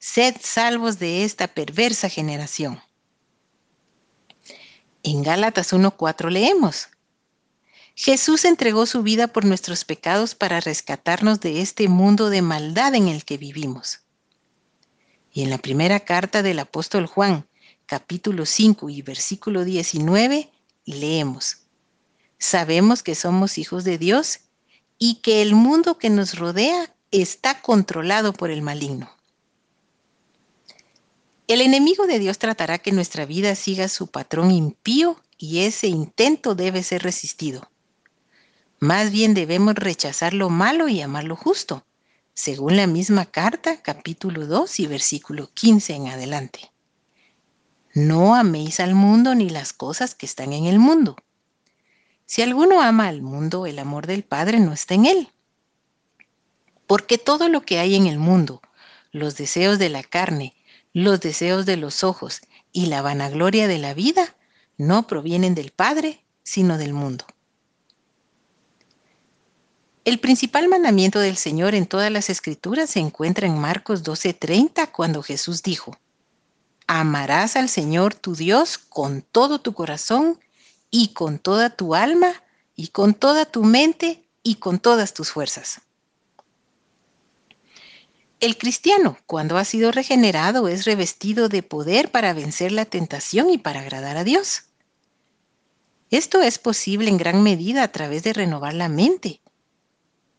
Sed 0.03 0.37
salvos 0.41 0.97
de 0.97 1.23
esta 1.23 1.47
perversa 1.47 2.09
generación. 2.09 2.81
En 5.03 5.21
Gálatas 5.21 5.73
1.4 5.73 6.31
leemos, 6.31 6.87
Jesús 7.93 8.45
entregó 8.45 8.87
su 8.87 9.03
vida 9.03 9.27
por 9.27 9.45
nuestros 9.45 9.85
pecados 9.85 10.33
para 10.33 10.59
rescatarnos 10.59 11.39
de 11.39 11.61
este 11.61 11.87
mundo 11.87 12.31
de 12.31 12.41
maldad 12.41 12.95
en 12.95 13.09
el 13.09 13.23
que 13.25 13.37
vivimos. 13.37 13.99
Y 15.31 15.43
en 15.43 15.51
la 15.51 15.59
primera 15.59 15.99
carta 15.99 16.41
del 16.41 16.57
apóstol 16.57 17.05
Juan, 17.05 17.47
capítulo 17.85 18.47
5 18.47 18.89
y 18.89 19.03
versículo 19.03 19.63
19, 19.63 20.49
leemos, 20.85 21.57
sabemos 22.39 23.03
que 23.03 23.13
somos 23.13 23.59
hijos 23.59 23.83
de 23.83 23.99
Dios 23.99 24.39
y 24.97 25.21
que 25.21 25.43
el 25.43 25.53
mundo 25.53 25.99
que 25.99 26.09
nos 26.09 26.39
rodea 26.39 26.91
está 27.11 27.61
controlado 27.61 28.33
por 28.33 28.49
el 28.49 28.63
maligno. 28.63 29.20
El 31.51 31.59
enemigo 31.59 32.07
de 32.07 32.17
Dios 32.17 32.37
tratará 32.37 32.79
que 32.79 32.93
nuestra 32.93 33.25
vida 33.25 33.55
siga 33.55 33.89
su 33.89 34.07
patrón 34.07 34.51
impío 34.51 35.21
y 35.37 35.65
ese 35.65 35.87
intento 35.87 36.55
debe 36.55 36.81
ser 36.81 37.03
resistido. 37.03 37.69
Más 38.79 39.11
bien 39.11 39.33
debemos 39.33 39.75
rechazar 39.75 40.33
lo 40.33 40.49
malo 40.49 40.87
y 40.87 41.01
amar 41.01 41.25
lo 41.25 41.35
justo, 41.35 41.85
según 42.33 42.77
la 42.77 42.87
misma 42.87 43.25
carta, 43.25 43.81
capítulo 43.81 44.47
2 44.47 44.79
y 44.79 44.87
versículo 44.87 45.49
15 45.53 45.93
en 45.93 46.07
adelante. 46.07 46.71
No 47.93 48.33
améis 48.33 48.79
al 48.79 48.95
mundo 48.95 49.35
ni 49.35 49.49
las 49.49 49.73
cosas 49.73 50.15
que 50.15 50.27
están 50.27 50.53
en 50.53 50.67
el 50.67 50.79
mundo. 50.79 51.17
Si 52.27 52.41
alguno 52.41 52.81
ama 52.81 53.09
al 53.09 53.21
mundo, 53.21 53.65
el 53.65 53.77
amor 53.79 54.07
del 54.07 54.23
Padre 54.23 54.61
no 54.61 54.71
está 54.71 54.93
en 54.93 55.05
él. 55.05 55.27
Porque 56.87 57.17
todo 57.17 57.49
lo 57.49 57.63
que 57.63 57.79
hay 57.79 57.95
en 57.95 58.07
el 58.07 58.19
mundo, 58.19 58.61
los 59.11 59.35
deseos 59.35 59.79
de 59.79 59.89
la 59.89 60.01
carne, 60.01 60.55
los 60.93 61.19
deseos 61.19 61.65
de 61.65 61.77
los 61.77 62.03
ojos 62.03 62.41
y 62.71 62.87
la 62.87 63.01
vanagloria 63.01 63.67
de 63.67 63.77
la 63.77 63.93
vida, 63.93 64.35
no 64.77 65.07
provienen 65.07 65.55
del 65.55 65.71
Padre, 65.71 66.23
sino 66.43 66.77
del 66.77 66.93
mundo. 66.93 67.25
El 70.03 70.19
principal 70.19 70.67
mandamiento 70.67 71.19
del 71.19 71.37
Señor 71.37 71.75
en 71.75 71.85
todas 71.85 72.11
las 72.11 72.31
escrituras 72.31 72.89
se 72.89 72.99
encuentra 72.99 73.45
en 73.45 73.59
Marcos 73.59 74.03
12:30 74.03 74.91
cuando 74.91 75.21
Jesús 75.21 75.61
dijo, 75.61 75.95
Amarás 76.87 77.55
al 77.55 77.69
Señor 77.69 78.15
tu 78.15 78.35
Dios 78.35 78.79
con 78.79 79.21
todo 79.21 79.61
tu 79.61 79.73
corazón 79.73 80.39
y 80.89 81.09
con 81.13 81.37
toda 81.37 81.69
tu 81.69 81.93
alma 81.93 82.33
y 82.75 82.87
con 82.87 83.13
toda 83.13 83.45
tu 83.45 83.63
mente 83.63 84.27
y 84.41 84.55
con 84.55 84.79
todas 84.79 85.13
tus 85.13 85.31
fuerzas. 85.31 85.81
El 88.41 88.57
cristiano, 88.57 89.19
cuando 89.27 89.57
ha 89.59 89.65
sido 89.65 89.91
regenerado, 89.91 90.67
es 90.67 90.85
revestido 90.85 91.47
de 91.47 91.61
poder 91.61 92.09
para 92.09 92.33
vencer 92.33 92.71
la 92.71 92.85
tentación 92.85 93.51
y 93.51 93.59
para 93.59 93.81
agradar 93.81 94.17
a 94.17 94.23
Dios. 94.23 94.63
Esto 96.09 96.41
es 96.41 96.57
posible 96.57 97.07
en 97.07 97.17
gran 97.17 97.43
medida 97.43 97.83
a 97.83 97.91
través 97.91 98.23
de 98.23 98.33
renovar 98.33 98.73
la 98.73 98.89
mente, 98.89 99.41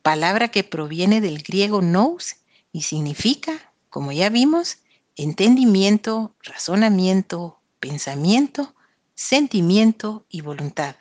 palabra 0.02 0.48
que 0.48 0.64
proviene 0.64 1.20
del 1.20 1.44
griego 1.44 1.80
nous 1.80 2.38
y 2.72 2.82
significa, 2.82 3.72
como 3.88 4.10
ya 4.10 4.30
vimos, 4.30 4.78
entendimiento, 5.14 6.34
razonamiento, 6.42 7.60
pensamiento, 7.78 8.74
sentimiento 9.14 10.26
y 10.28 10.40
voluntad. 10.40 10.96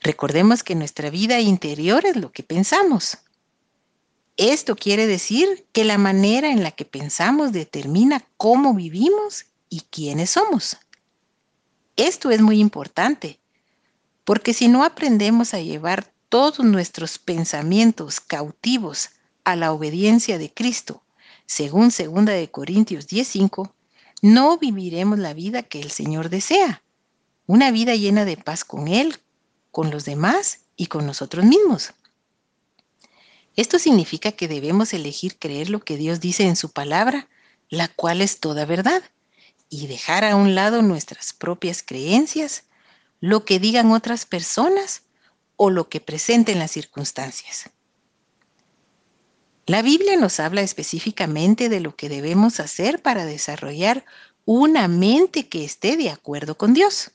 Recordemos 0.00 0.62
que 0.62 0.76
nuestra 0.76 1.10
vida 1.10 1.40
interior 1.40 2.06
es 2.06 2.14
lo 2.14 2.30
que 2.30 2.44
pensamos. 2.44 3.18
Esto 4.38 4.76
quiere 4.76 5.08
decir 5.08 5.66
que 5.72 5.82
la 5.82 5.98
manera 5.98 6.52
en 6.52 6.62
la 6.62 6.70
que 6.70 6.84
pensamos 6.84 7.50
determina 7.50 8.24
cómo 8.36 8.72
vivimos 8.72 9.46
y 9.68 9.80
quiénes 9.90 10.30
somos. 10.30 10.76
Esto 11.96 12.30
es 12.30 12.40
muy 12.40 12.60
importante, 12.60 13.40
porque 14.24 14.54
si 14.54 14.68
no 14.68 14.84
aprendemos 14.84 15.54
a 15.54 15.60
llevar 15.60 16.12
todos 16.28 16.60
nuestros 16.60 17.18
pensamientos 17.18 18.20
cautivos 18.20 19.10
a 19.42 19.56
la 19.56 19.72
obediencia 19.72 20.38
de 20.38 20.54
Cristo, 20.54 21.02
según 21.46 21.90
2 21.90 22.26
de 22.26 22.48
Corintios 22.48 23.08
10:5, 23.08 23.72
no 24.22 24.56
viviremos 24.56 25.18
la 25.18 25.34
vida 25.34 25.64
que 25.64 25.80
el 25.80 25.90
Señor 25.90 26.28
desea, 26.28 26.84
una 27.46 27.72
vida 27.72 27.96
llena 27.96 28.24
de 28.24 28.36
paz 28.36 28.64
con 28.64 28.86
Él, 28.86 29.16
con 29.72 29.90
los 29.90 30.04
demás 30.04 30.60
y 30.76 30.86
con 30.86 31.06
nosotros 31.06 31.44
mismos. 31.44 31.92
Esto 33.58 33.80
significa 33.80 34.30
que 34.30 34.46
debemos 34.46 34.94
elegir 34.94 35.36
creer 35.36 35.68
lo 35.68 35.80
que 35.80 35.96
Dios 35.96 36.20
dice 36.20 36.44
en 36.44 36.54
su 36.54 36.70
palabra, 36.70 37.28
la 37.68 37.88
cual 37.88 38.22
es 38.22 38.38
toda 38.38 38.64
verdad, 38.64 39.02
y 39.68 39.88
dejar 39.88 40.24
a 40.24 40.36
un 40.36 40.54
lado 40.54 40.80
nuestras 40.80 41.32
propias 41.32 41.82
creencias, 41.82 42.62
lo 43.18 43.44
que 43.44 43.58
digan 43.58 43.90
otras 43.90 44.26
personas 44.26 45.02
o 45.56 45.70
lo 45.70 45.88
que 45.88 46.00
presenten 46.00 46.60
las 46.60 46.70
circunstancias. 46.70 47.68
La 49.66 49.82
Biblia 49.82 50.16
nos 50.16 50.38
habla 50.38 50.60
específicamente 50.60 51.68
de 51.68 51.80
lo 51.80 51.96
que 51.96 52.08
debemos 52.08 52.60
hacer 52.60 53.02
para 53.02 53.26
desarrollar 53.26 54.04
una 54.44 54.86
mente 54.86 55.48
que 55.48 55.64
esté 55.64 55.96
de 55.96 56.10
acuerdo 56.10 56.56
con 56.56 56.74
Dios. 56.74 57.10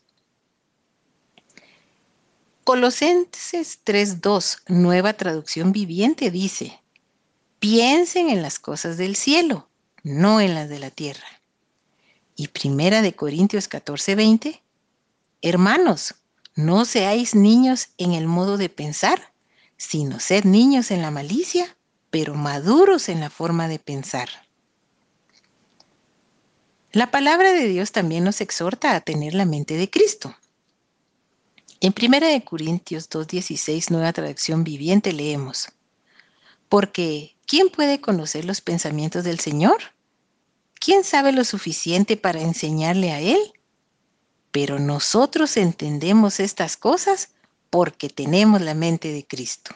Colosenses 2.63 3.80
3.2, 3.84 4.62
nueva 4.67 5.12
traducción 5.13 5.73
viviente, 5.73 6.32
dice, 6.32 6.82
piensen 7.60 8.30
en 8.30 8.41
las 8.41 8.58
cosas 8.58 8.95
del 8.95 9.17
cielo, 9.17 9.67
no 10.04 10.39
en 10.39 10.56
las 10.56 10.69
de 10.69 10.80
la 10.80 10.89
tierra. 10.89 11.28
Y 12.38 12.47
primera 12.47 13.02
de 13.02 13.13
Corintios 13.13 13.69
14.20, 13.69 14.62
hermanos, 15.41 16.15
no 16.56 16.86
seáis 16.86 17.36
niños 17.36 17.89
en 17.97 18.13
el 18.13 18.28
modo 18.28 18.56
de 18.58 18.69
pensar, 18.69 19.34
sino 19.76 20.21
sed 20.21 20.45
niños 20.45 20.89
en 20.91 21.02
la 21.02 21.12
malicia, 21.12 21.76
pero 22.12 22.34
maduros 22.34 23.10
en 23.10 23.19
la 23.19 23.30
forma 23.30 23.67
de 23.67 23.80
pensar. 23.80 24.30
La 26.93 27.12
palabra 27.12 27.52
de 27.52 27.67
Dios 27.67 27.91
también 27.91 28.23
nos 28.23 28.39
exhorta 28.39 28.95
a 28.95 29.02
tener 29.02 29.34
la 29.34 29.45
mente 29.45 29.76
de 29.76 29.89
Cristo. 29.89 30.34
En 31.84 31.93
1 32.02 32.46
Corintios 32.46 33.10
2.16, 33.10 33.91
nueva 33.91 34.13
traducción 34.13 34.63
viviente, 34.63 35.12
leemos, 35.12 35.67
porque 36.69 37.36
¿quién 37.46 37.67
puede 37.67 38.00
conocer 38.00 38.46
los 38.46 38.62
pensamientos 38.62 39.26
del 39.26 39.41
Señor? 39.41 39.80
¿Quién 40.76 41.04
sabe 41.04 41.34
lo 41.34 41.43
suficiente 41.43 42.15
para 42.15 42.39
enseñarle 42.39 43.12
a 43.12 43.19
Él? 43.19 43.52
Pero 44.54 44.80
nosotros 44.80 45.58
entendemos 45.58 46.39
estas 46.39 46.78
cosas 46.78 47.32
porque 47.69 48.08
tenemos 48.08 48.62
la 48.62 48.76
mente 48.76 49.12
de 49.12 49.28
Cristo. 49.28 49.76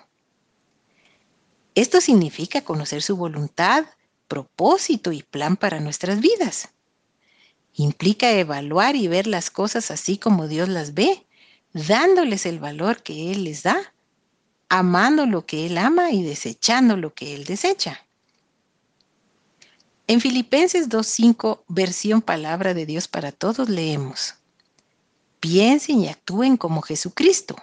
Esto 1.76 2.00
significa 2.00 2.62
conocer 2.62 3.02
su 3.02 3.18
voluntad, 3.18 3.84
propósito 4.30 5.12
y 5.12 5.24
plan 5.24 5.58
para 5.58 5.82
nuestras 5.82 6.22
vidas. 6.22 6.70
Implica 7.74 8.32
evaluar 8.32 8.96
y 8.96 9.10
ver 9.10 9.28
las 9.28 9.52
cosas 9.52 9.92
así 9.92 10.18
como 10.18 10.48
Dios 10.48 10.70
las 10.70 10.94
ve, 10.94 11.27
dándoles 11.74 12.46
el 12.46 12.60
valor 12.60 13.04
que 13.04 13.32
Él 13.32 13.44
les 13.44 13.64
da, 13.64 13.94
amando 14.70 15.26
lo 15.26 15.46
que 15.46 15.66
Él 15.66 15.78
ama 15.78 16.12
y 16.12 16.24
desechando 16.24 16.98
lo 16.98 17.14
que 17.14 17.36
Él 17.36 17.46
desecha. 17.46 18.06
En 20.08 20.22
Filipenses 20.22 20.88
2.5, 20.90 21.64
versión 21.68 22.22
palabra 22.22 22.74
de 22.74 22.86
Dios 22.86 23.08
para 23.08 23.32
todos, 23.32 23.68
leemos, 23.68 24.36
piensen 25.40 26.00
y 26.00 26.08
actúen 26.08 26.56
como 26.56 26.82
Jesucristo. 26.82 27.56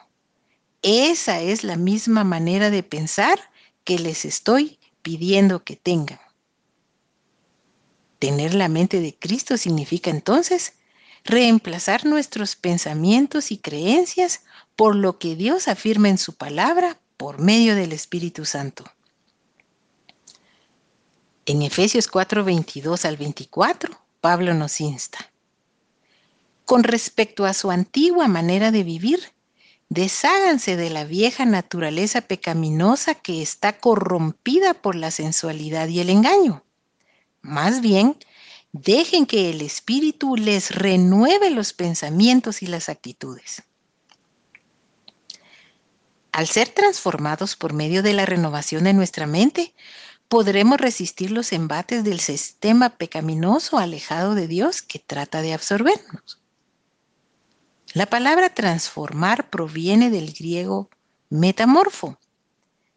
Esa 0.82 1.40
es 1.40 1.64
la 1.64 1.76
misma 1.76 2.22
manera 2.22 2.68
de 2.68 2.82
pensar 2.82 3.38
que 3.84 3.98
les 3.98 4.26
estoy 4.26 4.78
pidiendo 5.00 5.64
que 5.64 5.76
tengan. 5.76 6.20
Tener 8.18 8.54
la 8.54 8.68
mente 8.68 9.00
de 9.00 9.14
Cristo 9.14 9.56
significa 9.56 10.10
entonces 10.10 10.74
reemplazar 11.24 12.04
nuestros 12.04 12.54
pensamientos 12.54 13.50
y 13.50 13.58
creencias 13.58 14.42
por 14.76 14.94
lo 14.94 15.18
que 15.18 15.36
Dios 15.36 15.68
afirma 15.68 16.08
en 16.08 16.18
su 16.18 16.34
palabra 16.34 17.00
por 17.16 17.40
medio 17.40 17.74
del 17.74 17.92
Espíritu 17.92 18.44
Santo. 18.44 18.84
En 21.46 21.62
Efesios 21.62 22.08
4, 22.08 22.44
22 22.44 23.04
al 23.04 23.16
24, 23.16 23.98
Pablo 24.20 24.54
nos 24.54 24.80
insta. 24.80 25.30
Con 26.64 26.82
respecto 26.82 27.44
a 27.44 27.52
su 27.52 27.70
antigua 27.70 28.28
manera 28.28 28.70
de 28.70 28.82
vivir, 28.82 29.20
desháganse 29.90 30.76
de 30.76 30.88
la 30.88 31.04
vieja 31.04 31.44
naturaleza 31.44 32.22
pecaminosa 32.22 33.14
que 33.14 33.42
está 33.42 33.78
corrompida 33.78 34.72
por 34.74 34.94
la 34.94 35.10
sensualidad 35.10 35.88
y 35.88 36.00
el 36.00 36.08
engaño. 36.08 36.64
Más 37.42 37.82
bien, 37.82 38.16
dejen 38.74 39.24
que 39.24 39.50
el 39.50 39.60
Espíritu 39.60 40.34
les 40.34 40.74
renueve 40.74 41.50
los 41.50 41.72
pensamientos 41.72 42.60
y 42.60 42.66
las 42.66 42.88
actitudes. 42.88 43.62
Al 46.32 46.48
ser 46.48 46.70
transformados 46.70 47.54
por 47.54 47.72
medio 47.72 48.02
de 48.02 48.14
la 48.14 48.26
renovación 48.26 48.82
de 48.82 48.92
nuestra 48.92 49.28
mente, 49.28 49.76
podremos 50.26 50.78
resistir 50.78 51.30
los 51.30 51.52
embates 51.52 52.02
del 52.02 52.18
sistema 52.18 52.90
pecaminoso 52.90 53.78
alejado 53.78 54.34
de 54.34 54.48
Dios 54.48 54.82
que 54.82 54.98
trata 54.98 55.40
de 55.40 55.54
absorbernos. 55.54 56.42
La 57.92 58.06
palabra 58.06 58.52
transformar 58.52 59.50
proviene 59.50 60.10
del 60.10 60.32
griego 60.32 60.90
metamorfo, 61.30 62.18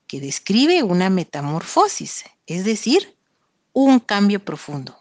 que 0.08 0.20
describe 0.22 0.82
una 0.82 1.12
metamorfosis, 1.12 2.24
es 2.48 2.66
decir, 2.66 3.16
un 3.74 4.00
cambio 4.00 4.44
profundo. 4.44 4.97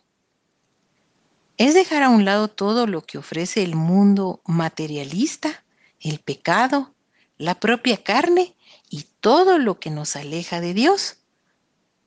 Es 1.58 1.72
dejar 1.72 2.02
a 2.02 2.10
un 2.10 2.26
lado 2.26 2.48
todo 2.48 2.86
lo 2.86 3.02
que 3.02 3.16
ofrece 3.16 3.62
el 3.62 3.76
mundo 3.76 4.42
materialista, 4.44 5.64
el 6.00 6.18
pecado, 6.18 6.94
la 7.38 7.58
propia 7.58 8.02
carne 8.02 8.54
y 8.90 9.06
todo 9.20 9.58
lo 9.58 9.80
que 9.80 9.90
nos 9.90 10.16
aleja 10.16 10.60
de 10.60 10.74
Dios, 10.74 11.16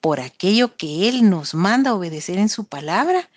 por 0.01 0.19
aquello 0.19 0.77
que 0.77 1.09
Él 1.09 1.29
nos 1.31 1.55
manda 1.55 1.95
obedecer 1.95 2.37
en 2.37 2.49
su 2.49 2.65
palabra 2.65 3.29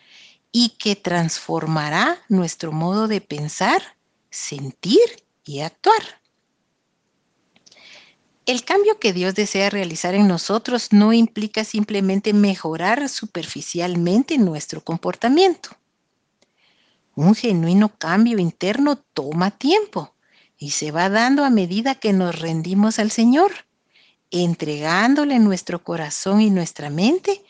y 0.53 0.70
que 0.79 0.96
transformará 0.96 2.18
nuestro 2.29 2.72
modo 2.72 3.09
de 3.09 3.22
pensar 3.22 3.83
sentir 4.29 5.01
y 5.44 5.61
actuar. 5.61 6.20
El 8.44 8.64
cambio 8.64 8.98
que 8.98 9.14
Dios 9.14 9.35
desea 9.35 9.70
realizar 9.70 10.14
en 10.14 10.29
nosotros 10.29 10.88
no 10.92 11.14
implica 11.14 11.64
simplemente 11.64 12.35
mejorar 12.35 13.09
superficialmente 13.09 14.37
nuestro 14.37 14.83
comportamiento. 14.83 15.70
Un 17.14 17.35
genuino 17.35 17.90
cambio 17.96 18.38
interno 18.38 18.96
toma 18.96 19.51
tiempo 19.51 20.14
y 20.57 20.70
se 20.70 20.90
va 20.90 21.09
dando 21.09 21.44
a 21.44 21.51
medida 21.51 21.94
que 21.94 22.12
nos 22.12 22.38
rendimos 22.38 22.98
al 22.98 23.11
Señor, 23.11 23.53
entregándole 24.31 25.38
nuestro 25.38 25.83
corazón 25.83 26.40
y 26.40 26.51
nuestra 26.51 26.88
mente 26.88 27.44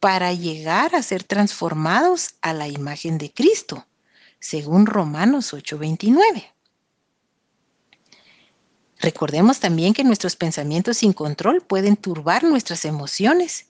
para 0.00 0.32
llegar 0.32 0.94
a 0.94 1.02
ser 1.02 1.24
transformados 1.24 2.34
a 2.42 2.52
la 2.52 2.68
imagen 2.68 3.18
de 3.18 3.32
Cristo 3.32 3.86
según 4.38 4.86
Romanos 4.86 5.52
8:29. 5.52 6.52
Recordemos 8.98 9.60
también 9.60 9.92
que 9.92 10.04
nuestros 10.04 10.36
pensamientos 10.36 10.98
sin 10.98 11.12
control 11.12 11.62
pueden 11.62 11.96
turbar 11.96 12.44
nuestras 12.44 12.84
emociones, 12.84 13.66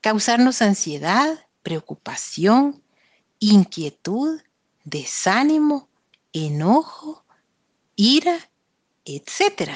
causarnos 0.00 0.62
ansiedad, 0.62 1.46
preocupación, 1.62 2.82
inquietud, 3.38 4.40
desánimo, 4.86 5.88
enojo, 6.32 7.24
ira, 7.96 8.48
etc. 9.04 9.72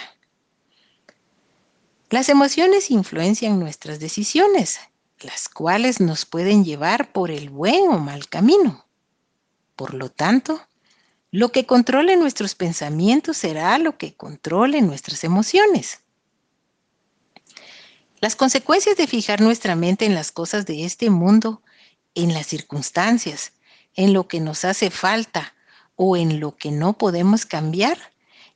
Las 2.09 2.29
emociones 2.29 2.91
influencian 2.91 3.59
nuestras 3.59 3.99
decisiones, 3.99 4.81
las 5.21 5.49
cuales 5.49 6.01
nos 6.01 6.25
pueden 6.25 6.65
llevar 6.65 7.13
por 7.13 7.31
el 7.31 7.51
buen 7.51 7.89
o 7.89 7.99
mal 7.99 8.29
camino. 8.29 8.87
Por 9.77 9.95
lo 9.95 10.11
tanto, 10.11 10.63
lo 11.33 11.53
que 11.53 11.67
controle 11.67 12.17
nuestros 12.17 12.55
pensamientos 12.55 13.37
será 13.37 13.79
lo 13.79 13.99
que 13.99 14.15
controle 14.15 14.81
nuestras 14.81 15.25
emociones. 15.25 16.01
Las 18.21 18.37
consecuencias 18.37 18.97
de 18.97 19.07
fijar 19.07 19.41
nuestra 19.41 19.75
mente 19.75 20.05
en 20.05 20.15
las 20.15 20.31
cosas 20.31 20.67
de 20.67 20.85
este 20.85 21.11
mundo, 21.11 21.63
en 22.15 22.33
las 22.35 22.47
circunstancias, 22.47 23.53
en 23.97 24.13
lo 24.13 24.29
que 24.29 24.41
nos 24.41 24.65
hace 24.65 24.91
falta 24.91 25.55
o 25.97 26.17
en 26.17 26.41
lo 26.41 26.57
que 26.57 26.71
no 26.71 26.95
podemos 26.95 27.47
cambiar, 27.47 27.99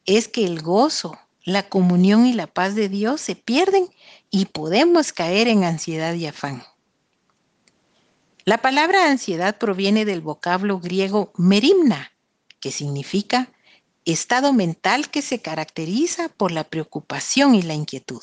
es 0.07 0.29
que 0.29 0.45
el 0.45 0.63
gozo, 0.63 1.19
la 1.45 1.69
comunión 1.69 2.27
y 2.27 2.33
la 2.33 2.47
paz 2.47 2.75
de 2.75 2.89
Dios 2.89 3.21
se 3.21 3.37
pierden 3.37 3.89
y 4.31 4.47
podemos 4.47 5.13
caer 5.13 5.49
en 5.49 5.65
ansiedad 5.65 6.15
y 6.15 6.27
afán. 6.27 6.63
La 8.47 8.59
palabra 8.59 9.11
ansiedad 9.11 9.57
proviene 9.59 10.05
del 10.05 10.21
vocablo 10.21 10.79
griego 10.79 11.33
merimna, 11.37 12.13
que 12.61 12.71
significa 12.71 13.51
estado 14.05 14.53
mental 14.53 15.11
que 15.11 15.23
se 15.23 15.41
caracteriza 15.41 16.29
por 16.29 16.53
la 16.53 16.65
preocupación 16.65 17.55
y 17.55 17.63
la 17.63 17.75
inquietud. 17.75 18.21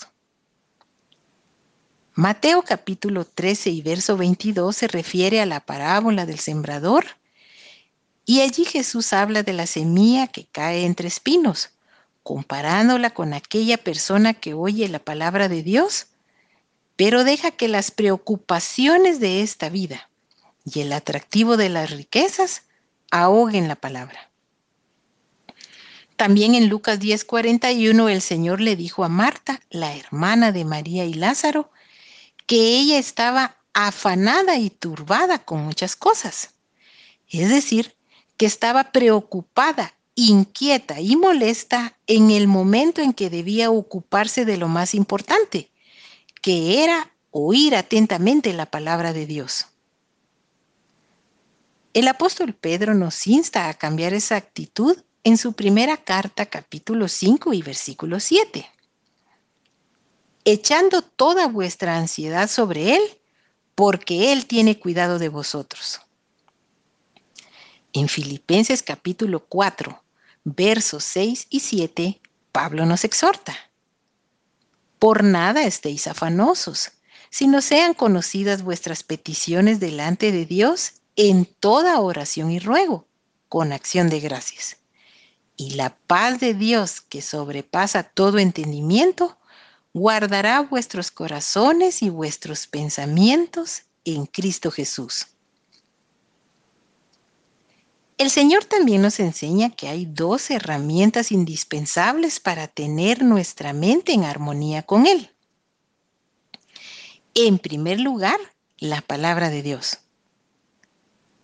Mateo 2.13 2.61
capítulo 2.63 3.23
13 3.23 3.69
y 3.69 3.81
verso 3.81 4.17
22 4.17 4.75
se 4.75 4.87
refiere 4.89 5.39
a 5.39 5.45
la 5.45 5.61
parábola 5.61 6.25
del 6.25 6.39
sembrador 6.39 7.05
y 8.25 8.41
allí 8.41 8.65
Jesús 8.65 9.13
habla 9.13 9.43
de 9.43 9.53
la 9.53 9.65
semilla 9.65 10.27
que 10.27 10.45
cae 10.45 10.85
entre 10.85 11.07
espinos, 11.07 11.69
comparándola 12.21 13.11
con 13.11 13.33
aquella 13.33 13.77
persona 13.77 14.33
que 14.33 14.53
oye 14.53 14.89
la 14.89 14.99
palabra 14.99 15.47
de 15.47 15.63
Dios, 15.63 16.07
pero 16.97 17.23
deja 17.23 17.51
que 17.51 17.69
las 17.69 17.91
preocupaciones 17.91 19.21
de 19.21 19.41
esta 19.41 19.69
vida, 19.69 20.09
y 20.65 20.81
el 20.81 20.91
atractivo 20.91 21.55
de 21.55 21.69
las 21.69 21.91
riquezas 21.91 22.63
ahoguen 23.09 23.69
la 23.69 23.75
palabra. 23.75 24.29
También 26.17 26.55
en 26.55 26.67
Lucas 26.67 26.99
10:41 26.99 28.09
el 28.09 28.21
Señor 28.21 28.59
le 28.59 28.75
dijo 28.75 29.05
a 29.05 29.09
Marta, 29.09 29.61
la 29.69 29.95
hermana 29.95 30.51
de 30.51 30.65
María 30.65 31.05
y 31.05 31.13
Lázaro, 31.13 31.71
que 32.51 32.77
ella 32.77 32.99
estaba 32.99 33.55
afanada 33.71 34.57
y 34.57 34.69
turbada 34.69 35.39
con 35.39 35.63
muchas 35.63 35.95
cosas. 35.95 36.49
Es 37.29 37.47
decir, 37.47 37.95
que 38.35 38.45
estaba 38.45 38.91
preocupada, 38.91 39.95
inquieta 40.15 40.99
y 40.99 41.15
molesta 41.15 41.97
en 42.07 42.29
el 42.29 42.49
momento 42.49 43.01
en 43.01 43.13
que 43.13 43.29
debía 43.29 43.71
ocuparse 43.71 44.43
de 44.43 44.57
lo 44.57 44.67
más 44.67 44.95
importante, 44.95 45.71
que 46.41 46.83
era 46.83 47.13
oír 47.29 47.73
atentamente 47.73 48.51
la 48.51 48.65
palabra 48.65 49.13
de 49.13 49.27
Dios. 49.27 49.67
El 51.93 52.09
apóstol 52.09 52.53
Pedro 52.53 52.95
nos 52.95 53.27
insta 53.27 53.69
a 53.69 53.75
cambiar 53.75 54.13
esa 54.13 54.35
actitud 54.35 54.97
en 55.23 55.37
su 55.37 55.53
primera 55.53 55.95
carta, 55.95 56.47
capítulo 56.47 57.07
5 57.07 57.53
y 57.53 57.61
versículo 57.61 58.19
7. 58.19 58.69
Echando 60.43 61.01
toda 61.01 61.47
vuestra 61.47 61.97
ansiedad 61.97 62.49
sobre 62.49 62.95
Él, 62.95 63.01
porque 63.75 64.33
Él 64.33 64.47
tiene 64.47 64.79
cuidado 64.79 65.19
de 65.19 65.29
vosotros. 65.29 66.01
En 67.93 68.07
Filipenses 68.07 68.81
capítulo 68.81 69.45
4, 69.45 70.03
versos 70.43 71.03
6 71.03 71.47
y 71.49 71.59
7, 71.59 72.21
Pablo 72.51 72.85
nos 72.85 73.03
exhorta. 73.03 73.55
Por 74.97 75.23
nada 75.23 75.63
estéis 75.63 76.07
afanosos, 76.07 76.91
sino 77.29 77.61
sean 77.61 77.93
conocidas 77.93 78.63
vuestras 78.63 79.03
peticiones 79.03 79.79
delante 79.79 80.31
de 80.31 80.45
Dios 80.45 81.01
en 81.15 81.45
toda 81.45 81.99
oración 81.99 82.51
y 82.51 82.59
ruego, 82.59 83.07
con 83.47 83.73
acción 83.73 84.09
de 84.09 84.19
gracias. 84.19 84.77
Y 85.55 85.71
la 85.71 85.95
paz 86.07 86.39
de 86.39 86.53
Dios, 86.53 87.01
que 87.01 87.21
sobrepasa 87.21 88.03
todo 88.03 88.39
entendimiento, 88.39 89.37
guardará 89.93 90.61
vuestros 90.61 91.11
corazones 91.11 92.01
y 92.01 92.09
vuestros 92.09 92.67
pensamientos 92.67 93.83
en 94.05 94.25
Cristo 94.25 94.71
Jesús. 94.71 95.27
El 98.17 98.29
Señor 98.29 98.65
también 98.65 99.01
nos 99.01 99.19
enseña 99.19 99.71
que 99.71 99.87
hay 99.87 100.05
dos 100.05 100.51
herramientas 100.51 101.31
indispensables 101.31 102.39
para 102.39 102.67
tener 102.67 103.23
nuestra 103.23 103.73
mente 103.73 104.13
en 104.13 104.23
armonía 104.25 104.83
con 104.83 105.07
Él. 105.07 105.31
En 107.33 107.57
primer 107.57 107.99
lugar, 107.99 108.39
la 108.77 109.01
palabra 109.01 109.49
de 109.49 109.63
Dios. 109.63 109.97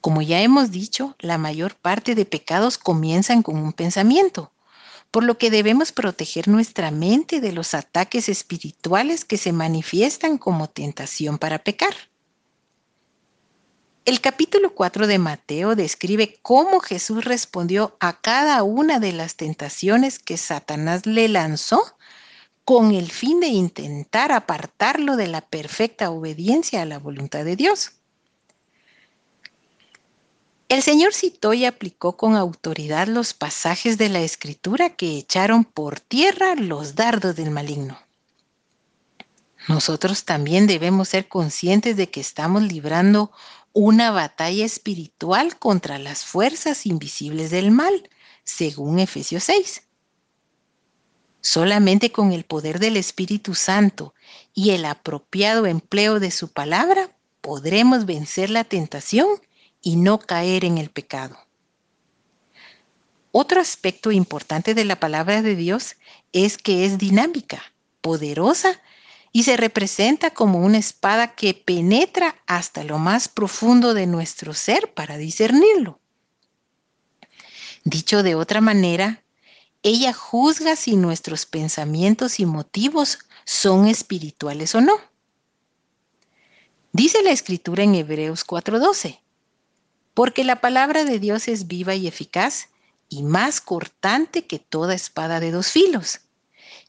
Como 0.01 0.21
ya 0.21 0.41
hemos 0.41 0.69
dicho, 0.69 1.15
la 1.19 1.38
mayor 1.38 1.75
parte 1.75 2.13
de 2.13 2.25
pecados 2.25 2.77
comienzan 2.77 3.41
con 3.41 3.57
un 3.57 3.73
pensamiento, 3.73 4.51
por 5.11 5.23
lo 5.23 5.37
que 5.37 5.49
debemos 5.49 5.91
proteger 5.91 6.47
nuestra 6.47 6.91
mente 6.91 7.41
de 7.41 7.51
los 7.51 7.73
ataques 7.73 8.29
espirituales 8.29 9.25
que 9.25 9.37
se 9.37 9.53
manifiestan 9.53 10.37
como 10.37 10.67
tentación 10.69 11.37
para 11.37 11.59
pecar. 11.59 11.93
El 14.05 14.21
capítulo 14.21 14.73
4 14.73 15.05
de 15.05 15.19
Mateo 15.19 15.75
describe 15.75 16.39
cómo 16.41 16.79
Jesús 16.79 17.25
respondió 17.25 17.97
a 17.99 18.21
cada 18.21 18.63
una 18.63 18.99
de 18.99 19.11
las 19.11 19.35
tentaciones 19.35 20.19
que 20.19 20.37
Satanás 20.37 21.05
le 21.05 21.27
lanzó 21.27 21.83
con 22.63 22.91
el 22.91 23.11
fin 23.11 23.41
de 23.41 23.47
intentar 23.47 24.31
apartarlo 24.31 25.17
de 25.17 25.27
la 25.27 25.41
perfecta 25.41 26.09
obediencia 26.09 26.81
a 26.81 26.85
la 26.85 26.99
voluntad 26.99 27.43
de 27.43 27.57
Dios. 27.57 27.96
El 30.69 30.84
Señor 30.84 31.13
citó 31.13 31.53
y 31.53 31.63
aplicó 31.63 32.17
con 32.17 32.36
autoridad 32.36 33.08
los 33.08 33.34
pasajes 33.34 33.97
de 33.97 34.10
la 34.10 34.19
Escritura 34.19 34.89
que 34.89 35.17
echaron 35.17 35.63
por 35.63 36.01
tierra 36.01 36.56
los 36.56 36.95
dardos 36.95 37.38
del 37.38 37.51
maligno. 37.51 37.97
Nosotros 39.69 40.25
también 40.25 40.67
debemos 40.67 41.10
ser 41.10 41.30
conscientes 41.30 41.95
de 41.95 42.10
que 42.10 42.19
estamos 42.19 42.63
librando 42.63 43.32
una 43.71 44.12
batalla 44.12 44.65
espiritual 44.65 45.58
contra 45.58 45.99
las 45.99 46.25
fuerzas 46.25 46.86
invisibles 46.86 47.49
del 47.49 47.71
mal, 47.71 48.10
según 48.43 48.99
Efesios 48.99 49.45
6. 49.45 49.84
Solamente 51.39 52.12
con 52.12 52.34
el 52.34 52.43
poder 52.43 52.80
del 52.80 52.97
Espíritu 52.97 53.56
Santo 53.56 54.13
y 54.53 54.71
el 54.71 54.84
apropiado 54.84 55.65
empleo 55.65 56.19
de 56.19 56.32
su 56.32 56.49
palabra 56.49 57.15
podremos 57.39 58.06
vencer 58.06 58.49
la 58.49 58.65
tentación 58.65 59.27
y 59.88 59.95
no 59.95 60.19
caer 60.19 60.65
en 60.65 60.78
el 60.78 60.89
pecado. 60.89 61.38
Otro 63.32 63.62
aspecto 63.62 64.12
importante 64.12 64.73
de 64.73 64.84
la 64.84 65.00
palabra 65.00 65.41
de 65.41 65.56
Dios 65.56 65.95
es 66.34 66.58
que 66.58 66.84
es 66.84 66.97
dinámica, 66.97 67.63
poderosa 68.02 68.82
y 69.32 69.43
se 69.43 69.56
representa 69.56 70.32
como 70.32 70.60
una 70.60 70.78
espada 70.78 71.36
que 71.36 71.54
penetra 71.54 72.36
hasta 72.47 72.84
lo 72.84 73.00
más 73.00 73.30
profundo 73.30 73.93
de 73.93 74.08
nuestro 74.08 74.54
ser 74.54 74.93
para 74.93 75.15
discernirlo. 75.15 76.02
Dicho 77.86 78.23
de 78.23 78.36
otra 78.36 78.60
manera, 78.60 79.23
ella 79.84 80.12
juzga 80.12 80.76
si 80.76 80.97
nuestros 80.97 81.45
pensamientos 81.45 82.41
y 82.41 82.45
motivos 82.45 83.19
son 83.45 83.88
espirituales 83.88 84.76
o 84.76 84.82
no. 84.82 84.97
Dice 86.91 87.23
la 87.23 87.32
escritura 87.32 87.84
en 87.84 87.95
Hebreos 87.95 88.43
4:12, 88.45 89.21
porque 90.17 90.43
la 90.43 90.62
palabra 90.62 91.06
de 91.06 91.19
Dios 91.19 91.47
es 91.47 91.67
viva 91.67 91.93
y 91.93 92.08
eficaz 92.08 92.69
y 93.08 93.21
más 93.21 93.62
cortante 93.62 94.47
que 94.47 94.58
toda 94.58 94.95
espada 94.95 95.39
de 95.39 95.51
dos 95.51 95.67
filos 95.67 96.21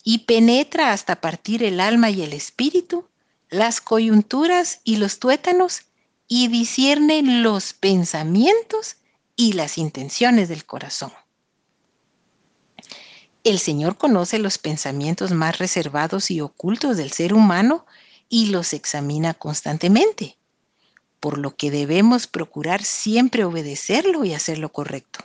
y 0.03 0.21
penetra 0.21 0.95
hasta 0.95 1.21
partir 1.21 1.63
el 1.63 1.79
alma 1.79 2.09
y 2.09 2.23
el 2.23 2.33
espíritu, 2.33 3.07
las 3.51 3.83
coyunturas 3.83 4.81
y 4.83 4.97
los 4.97 5.19
tuétanos, 5.19 5.83
y 6.27 6.49
discierne 6.49 7.21
los 7.21 7.75
pensamientos 7.75 8.97
y 9.37 9.53
las 9.53 9.77
intenciones 9.77 10.49
del 10.49 10.65
corazón. 10.65 11.13
El 13.45 13.59
Señor 13.59 13.99
conoce 13.99 14.39
los 14.39 14.57
pensamientos 14.57 15.33
más 15.33 15.59
reservados 15.59 16.31
y 16.31 16.41
ocultos 16.41 16.97
del 16.97 17.13
ser 17.13 17.35
humano 17.35 17.85
y 18.31 18.47
los 18.47 18.73
examina 18.73 19.35
constantemente, 19.35 20.38
por 21.21 21.39
lo 21.39 21.57
que 21.57 21.71
debemos 21.71 22.27
procurar 22.27 22.83
siempre 22.83 23.45
obedecerlo 23.45 24.25
y 24.25 24.35
hacer 24.35 24.59
lo 24.59 24.71
correcto. 24.71 25.21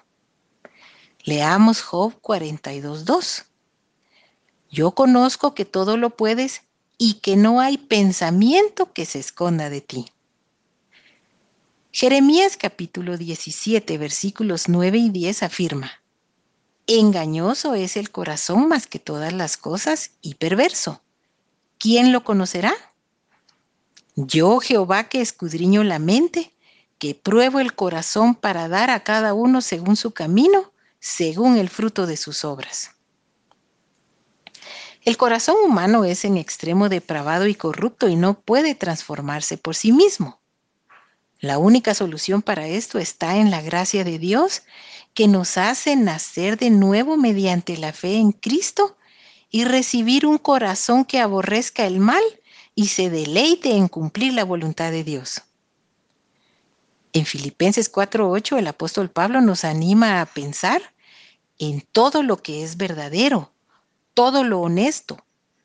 Leamos 1.23 1.81
Job 1.81 2.19
42.2. 2.21 3.45
Yo 4.69 4.91
conozco 4.91 5.53
que 5.53 5.65
todo 5.65 5.97
lo 5.97 6.09
puedes 6.09 6.63
y 6.97 7.15
que 7.15 7.35
no 7.35 7.59
hay 7.59 7.77
pensamiento 7.77 8.91
que 8.91 9.05
se 9.05 9.19
esconda 9.19 9.69
de 9.69 9.81
ti. 9.81 10.05
Jeremías 11.91 12.57
capítulo 12.57 13.17
17 13.17 13.97
versículos 13.99 14.67
9 14.67 14.97
y 14.97 15.09
10 15.09 15.43
afirma, 15.43 15.91
Engañoso 16.87 17.75
es 17.75 17.95
el 17.95 18.09
corazón 18.11 18.67
más 18.67 18.87
que 18.87 18.99
todas 18.99 19.31
las 19.31 19.55
cosas 19.55 20.11
y 20.21 20.35
perverso. 20.35 21.01
¿Quién 21.77 22.11
lo 22.11 22.23
conocerá? 22.23 22.73
Yo, 24.15 24.59
Jehová, 24.59 25.05
que 25.05 25.21
escudriño 25.21 25.83
la 25.83 25.99
mente, 25.99 26.53
que 26.99 27.15
pruebo 27.15 27.59
el 27.59 27.73
corazón 27.73 28.35
para 28.35 28.67
dar 28.67 28.89
a 28.89 29.03
cada 29.03 29.33
uno 29.33 29.61
según 29.61 29.95
su 29.95 30.11
camino, 30.11 30.71
según 30.99 31.57
el 31.57 31.69
fruto 31.69 32.05
de 32.05 32.15
sus 32.15 32.45
obras. 32.45 32.91
El 35.01 35.17
corazón 35.17 35.57
humano 35.65 36.05
es 36.05 36.23
en 36.23 36.37
extremo 36.37 36.87
depravado 36.87 37.47
y 37.47 37.55
corrupto 37.55 38.07
y 38.07 38.15
no 38.15 38.39
puede 38.39 38.73
transformarse 38.73 39.57
por 39.57 39.75
sí 39.75 39.91
mismo. 39.91 40.39
La 41.39 41.57
única 41.57 41.93
solución 41.93 42.41
para 42.41 42.67
esto 42.67 42.99
está 42.99 43.35
en 43.35 43.51
la 43.51 43.61
gracia 43.61 44.05
de 44.05 44.17
Dios 44.17 44.63
que 45.13 45.27
nos 45.27 45.57
hace 45.57 45.97
nacer 45.97 46.57
de 46.57 46.69
nuevo 46.69 47.17
mediante 47.17 47.75
la 47.75 47.91
fe 47.91 48.15
en 48.15 48.31
Cristo 48.31 48.95
y 49.49 49.65
recibir 49.65 50.25
un 50.25 50.37
corazón 50.37 51.03
que 51.03 51.19
aborrezca 51.19 51.85
el 51.85 51.99
mal 51.99 52.23
y 52.75 52.87
se 52.87 53.09
deleite 53.09 53.75
en 53.75 53.87
cumplir 53.87 54.33
la 54.33 54.43
voluntad 54.43 54.91
de 54.91 55.03
Dios. 55.03 55.41
En 57.13 57.25
Filipenses 57.25 57.91
4:8 57.91 58.57
el 58.57 58.67
apóstol 58.67 59.09
Pablo 59.09 59.41
nos 59.41 59.63
anima 59.63 60.21
a 60.21 60.25
pensar 60.25 60.81
en 61.59 61.81
todo 61.91 62.23
lo 62.23 62.37
que 62.37 62.63
es 62.63 62.77
verdadero, 62.77 63.51
todo 64.13 64.43
lo 64.43 64.61
honesto, 64.61 65.23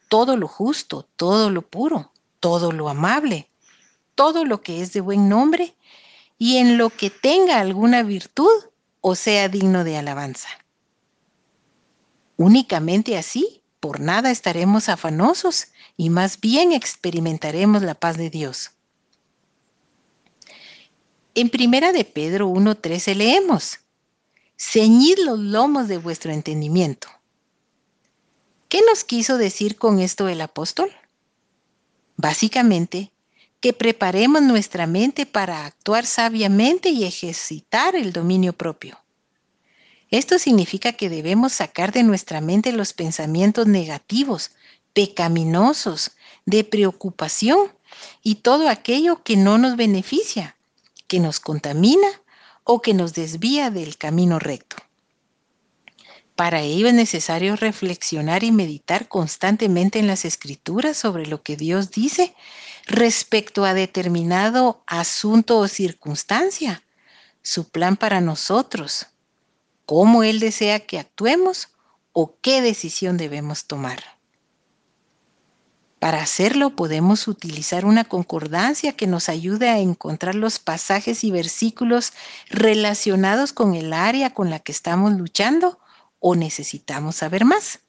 todo 0.09 0.37
lo 0.37 0.47
justo, 0.47 1.09
todo 1.17 1.51
lo 1.51 1.63
puro, 1.63 2.13
todo 2.41 2.73
lo 2.73 2.89
amable, 2.89 3.49
todo 4.15 4.45
lo 4.45 4.61
que 4.61 4.83
es 4.83 4.93
de 4.93 5.01
buen 5.01 5.29
nombre 5.29 5.75
y 6.39 6.59
en 6.59 6.79
lo 6.79 6.91
que 6.91 7.11
tenga 7.11 7.61
alguna 7.61 8.03
virtud 8.03 8.65
o 9.01 9.15
sea 9.15 9.49
digno 9.49 9.85
de 9.85 9.97
alabanza. 9.97 10.49
Únicamente 12.37 13.17
así, 13.17 13.63
por 13.81 14.01
nada 14.01 14.31
estaremos 14.31 14.89
afanosos 14.89 15.69
y 15.97 16.11
más 16.11 16.41
bien 16.41 16.73
experimentaremos 16.73 17.83
la 17.83 17.95
paz 17.95 18.17
de 18.17 18.31
Dios. 18.31 18.73
En 21.35 21.51
primera 21.51 21.93
de 21.93 22.05
Pedro 22.05 22.49
1.13 22.49 23.15
leemos, 23.15 23.81
Ceñid 24.57 25.19
los 25.19 25.39
lomos 25.39 25.87
de 25.87 25.99
vuestro 25.99 26.33
entendimiento 26.33 27.09
¿Qué 28.69 28.83
nos 28.83 29.03
quiso 29.03 29.39
decir 29.39 29.77
con 29.77 29.99
esto 29.99 30.29
el 30.29 30.43
apóstol? 30.43 30.91
Básicamente, 32.17 33.13
que 33.61 33.73
preparemos 33.73 34.43
nuestra 34.43 34.87
mente 34.87 35.25
para 35.25 35.65
actuar 35.65 36.05
sabiamente 36.05 36.91
y 36.91 37.05
ejercitar 37.05 37.97
el 37.97 38.13
dominio 38.13 38.53
propio. 38.53 39.01
Esto 40.11 40.39
significa 40.39 40.93
que 40.93 41.11
debemos 41.11 41.53
sacar 41.53 41.93
de 41.93 42.03
nuestra 42.03 42.41
mente 42.41 42.73
los 42.73 42.93
pensamientos 42.95 43.67
negativos, 43.67 44.53
pecaminosos, 44.95 46.13
de 46.47 46.65
preocupación 46.65 47.73
y 48.23 48.37
todo 48.37 48.69
aquello 48.69 49.23
que 49.23 49.37
no 49.37 49.59
nos 49.59 49.77
beneficia, 49.77 50.57
que 51.07 51.21
nos 51.21 51.41
contamina 51.41 52.09
o 52.65 52.81
que 52.81 52.95
nos 52.95 53.13
desvía 53.13 53.71
del 53.71 53.99
camino 53.99 54.39
recto. 54.39 54.77
Para 56.37 56.63
ello 56.63 56.87
es 56.87 56.95
necesario 56.95 57.57
reflexionar 57.57 58.45
y 58.45 58.53
meditar 58.53 59.09
constantemente 59.09 59.99
en 59.99 60.07
las 60.07 60.25
escrituras 60.25 60.97
sobre 60.97 61.27
lo 61.27 61.43
que 61.43 61.57
Dios 61.57 61.91
dice 61.91 62.35
respecto 62.87 63.65
a 63.65 63.75
determinado 63.75 64.83
asunto 64.87 65.59
o 65.59 65.67
circunstancia, 65.67 66.85
su 67.43 67.69
plan 67.69 67.97
para 67.97 68.21
nosotros, 68.21 69.09
cómo 69.89 70.23
Él 70.23 70.39
desea 70.39 70.81
que 70.81 70.99
actuemos 70.99 71.71
o 72.13 72.37
qué 72.43 72.61
decisión 72.61 73.17
debemos 73.17 73.65
tomar. 73.65 73.99
Para 75.99 76.21
hacerlo 76.21 76.77
podemos 76.77 77.27
utilizar 77.27 77.87
una 77.87 78.05
concordancia 78.05 78.93
que 78.93 79.07
nos 79.07 79.31
ayude 79.31 79.71
a 79.71 79.79
encontrar 79.79 80.35
los 80.35 80.59
pasajes 80.59 81.25
y 81.25 81.31
versículos 81.31 82.13
relacionados 82.51 83.55
con 83.55 83.75
el 83.75 83.95
área 83.95 84.35
con 84.35 84.51
la 84.51 84.59
que 84.59 84.73
estamos 84.73 85.13
luchando 85.15 85.81
o 86.19 86.37
necesitamos 86.37 87.17
saber 87.17 87.47
más. 87.47 87.81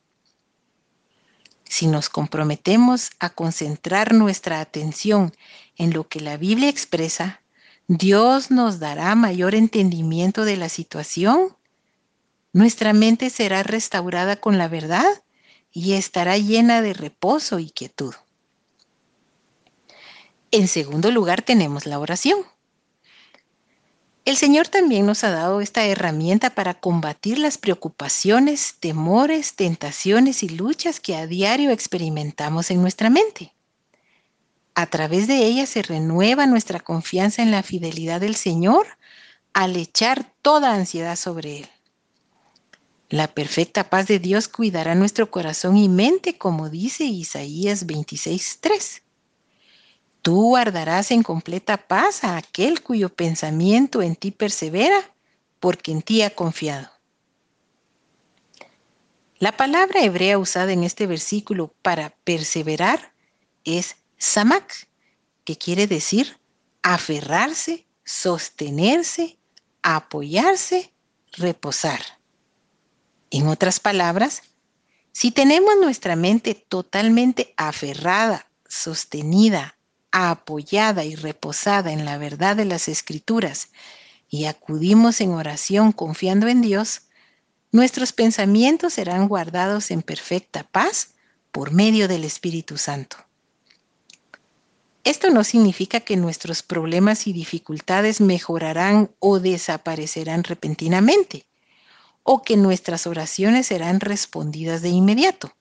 Si 1.66 1.86
nos 1.88 2.08
comprometemos 2.08 3.10
a 3.20 3.30
concentrar 3.30 4.14
nuestra 4.14 4.62
atención 4.62 5.34
en 5.76 5.92
lo 5.92 6.08
que 6.08 6.22
la 6.22 6.38
Biblia 6.38 6.70
expresa, 6.70 7.42
Dios 7.90 8.52
nos 8.52 8.80
dará 8.80 9.16
mayor 9.16 9.54
entendimiento 9.54 10.46
de 10.46 10.56
la 10.56 10.70
situación. 10.70 11.59
Nuestra 12.52 12.94
mente 12.94 13.30
será 13.30 13.64
restaurada 13.64 14.36
con 14.38 14.58
la 14.58 14.68
verdad 14.68 15.24
y 15.72 15.94
estará 15.94 16.38
llena 16.38 16.82
de 16.82 16.94
reposo 16.94 17.60
y 17.60 17.70
quietud. 17.70 18.14
En 20.52 20.68
segundo 20.68 21.12
lugar 21.12 21.44
tenemos 21.44 21.86
la 21.86 22.00
oración. 22.00 22.40
El 24.26 24.36
Señor 24.36 24.68
también 24.68 25.06
nos 25.06 25.24
ha 25.24 25.30
dado 25.30 25.62
esta 25.62 25.86
herramienta 25.86 26.50
para 26.50 26.74
combatir 26.74 27.40
las 27.40 27.58
preocupaciones, 27.58 28.76
temores, 28.80 29.56
tentaciones 29.56 30.44
y 30.44 30.50
luchas 30.50 31.00
que 31.00 31.16
a 31.16 31.28
diario 31.28 31.72
experimentamos 31.72 32.72
en 32.72 32.82
nuestra 32.82 33.10
mente. 33.10 33.54
A 34.76 34.88
través 34.88 35.28
de 35.28 35.46
ella 35.46 35.66
se 35.66 35.82
renueva 35.82 36.46
nuestra 36.46 36.80
confianza 36.80 37.42
en 37.42 37.52
la 37.52 37.64
fidelidad 37.64 38.22
del 38.22 38.36
Señor 38.36 38.88
al 39.54 39.76
echar 39.76 40.32
toda 40.42 40.74
ansiedad 40.74 41.16
sobre 41.16 41.60
Él. 41.60 41.70
La 43.10 43.28
perfecta 43.28 43.90
paz 43.90 44.06
de 44.06 44.20
Dios 44.20 44.48
cuidará 44.48 44.94
nuestro 44.94 45.32
corazón 45.32 45.78
y 45.78 45.90
mente, 45.90 46.38
como 46.38 46.70
dice 46.70 47.06
Isaías 47.06 47.88
26:3. 47.88 49.02
Tú 50.22 50.50
guardarás 50.50 51.10
en 51.10 51.24
completa 51.24 51.88
paz 51.88 52.24
a 52.24 52.38
aquel 52.38 52.84
cuyo 52.84 53.10
pensamiento 53.10 54.04
en 54.04 54.16
ti 54.16 54.30
persevera, 54.30 55.12
porque 55.60 55.92
en 55.92 56.04
ti 56.04 56.22
ha 56.22 56.36
confiado. 56.36 56.92
La 59.40 59.58
palabra 59.58 60.04
hebrea 60.04 60.38
usada 60.38 60.72
en 60.72 60.84
este 60.84 61.08
versículo 61.08 61.74
para 61.82 62.12
perseverar 62.26 63.14
es 63.64 63.96
samak, 64.18 64.88
que 65.46 65.58
quiere 65.58 65.88
decir 65.88 66.38
aferrarse, 66.84 67.88
sostenerse, 68.04 69.40
apoyarse, 69.82 70.94
reposar. 71.32 72.19
En 73.32 73.48
otras 73.48 73.80
palabras, 73.80 74.44
si 75.12 75.32
tenemos 75.32 75.76
nuestra 75.80 76.16
mente 76.16 76.56
totalmente 76.56 77.54
aferrada, 77.58 78.48
sostenida, 78.68 79.78
apoyada 80.12 81.04
y 81.04 81.16
reposada 81.16 81.92
en 81.92 82.06
la 82.06 82.18
verdad 82.18 82.56
de 82.56 82.66
las 82.66 82.88
escrituras 82.88 83.70
y 84.30 84.46
acudimos 84.46 85.22
en 85.22 85.32
oración 85.32 85.92
confiando 85.92 86.48
en 86.48 86.62
Dios, 86.62 87.02
nuestros 87.72 88.14
pensamientos 88.14 88.94
serán 88.94 89.28
guardados 89.28 89.92
en 89.92 90.02
perfecta 90.02 90.64
paz 90.64 91.10
por 91.52 91.72
medio 91.72 92.08
del 92.08 92.24
Espíritu 92.24 92.78
Santo. 92.78 93.18
Esto 95.04 95.30
no 95.30 95.44
significa 95.44 96.02
que 96.02 96.18
nuestros 96.18 96.62
problemas 96.62 97.26
y 97.26 97.34
dificultades 97.34 98.22
mejorarán 98.22 99.12
o 99.20 99.40
desaparecerán 99.40 100.44
repentinamente, 100.44 101.46
o 102.32 102.44
que 102.44 102.58
nuestras 102.58 103.08
oraciones 103.08 103.66
serán 103.66 104.00
respondidas 104.00 104.84
de 104.84 104.90
inmediato. 104.90 105.52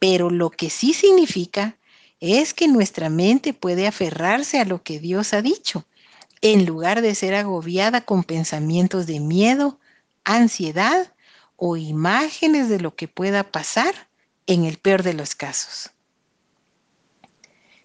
Pero 0.00 0.30
lo 0.30 0.50
que 0.50 0.68
sí 0.68 0.92
significa 0.92 1.76
es 2.18 2.52
que 2.54 2.66
nuestra 2.66 3.08
mente 3.08 3.54
puede 3.54 3.86
aferrarse 3.86 4.58
a 4.58 4.64
lo 4.64 4.82
que 4.82 4.98
Dios 4.98 5.32
ha 5.34 5.40
dicho, 5.40 5.86
en 6.40 6.66
lugar 6.66 7.02
de 7.02 7.14
ser 7.14 7.36
agobiada 7.36 8.00
con 8.00 8.24
pensamientos 8.24 9.06
de 9.06 9.20
miedo, 9.20 9.78
ansiedad 10.24 11.12
o 11.54 11.76
imágenes 11.76 12.68
de 12.68 12.80
lo 12.80 12.96
que 12.96 13.06
pueda 13.06 13.44
pasar 13.44 14.08
en 14.48 14.64
el 14.64 14.78
peor 14.78 15.04
de 15.04 15.14
los 15.14 15.36
casos. 15.36 15.92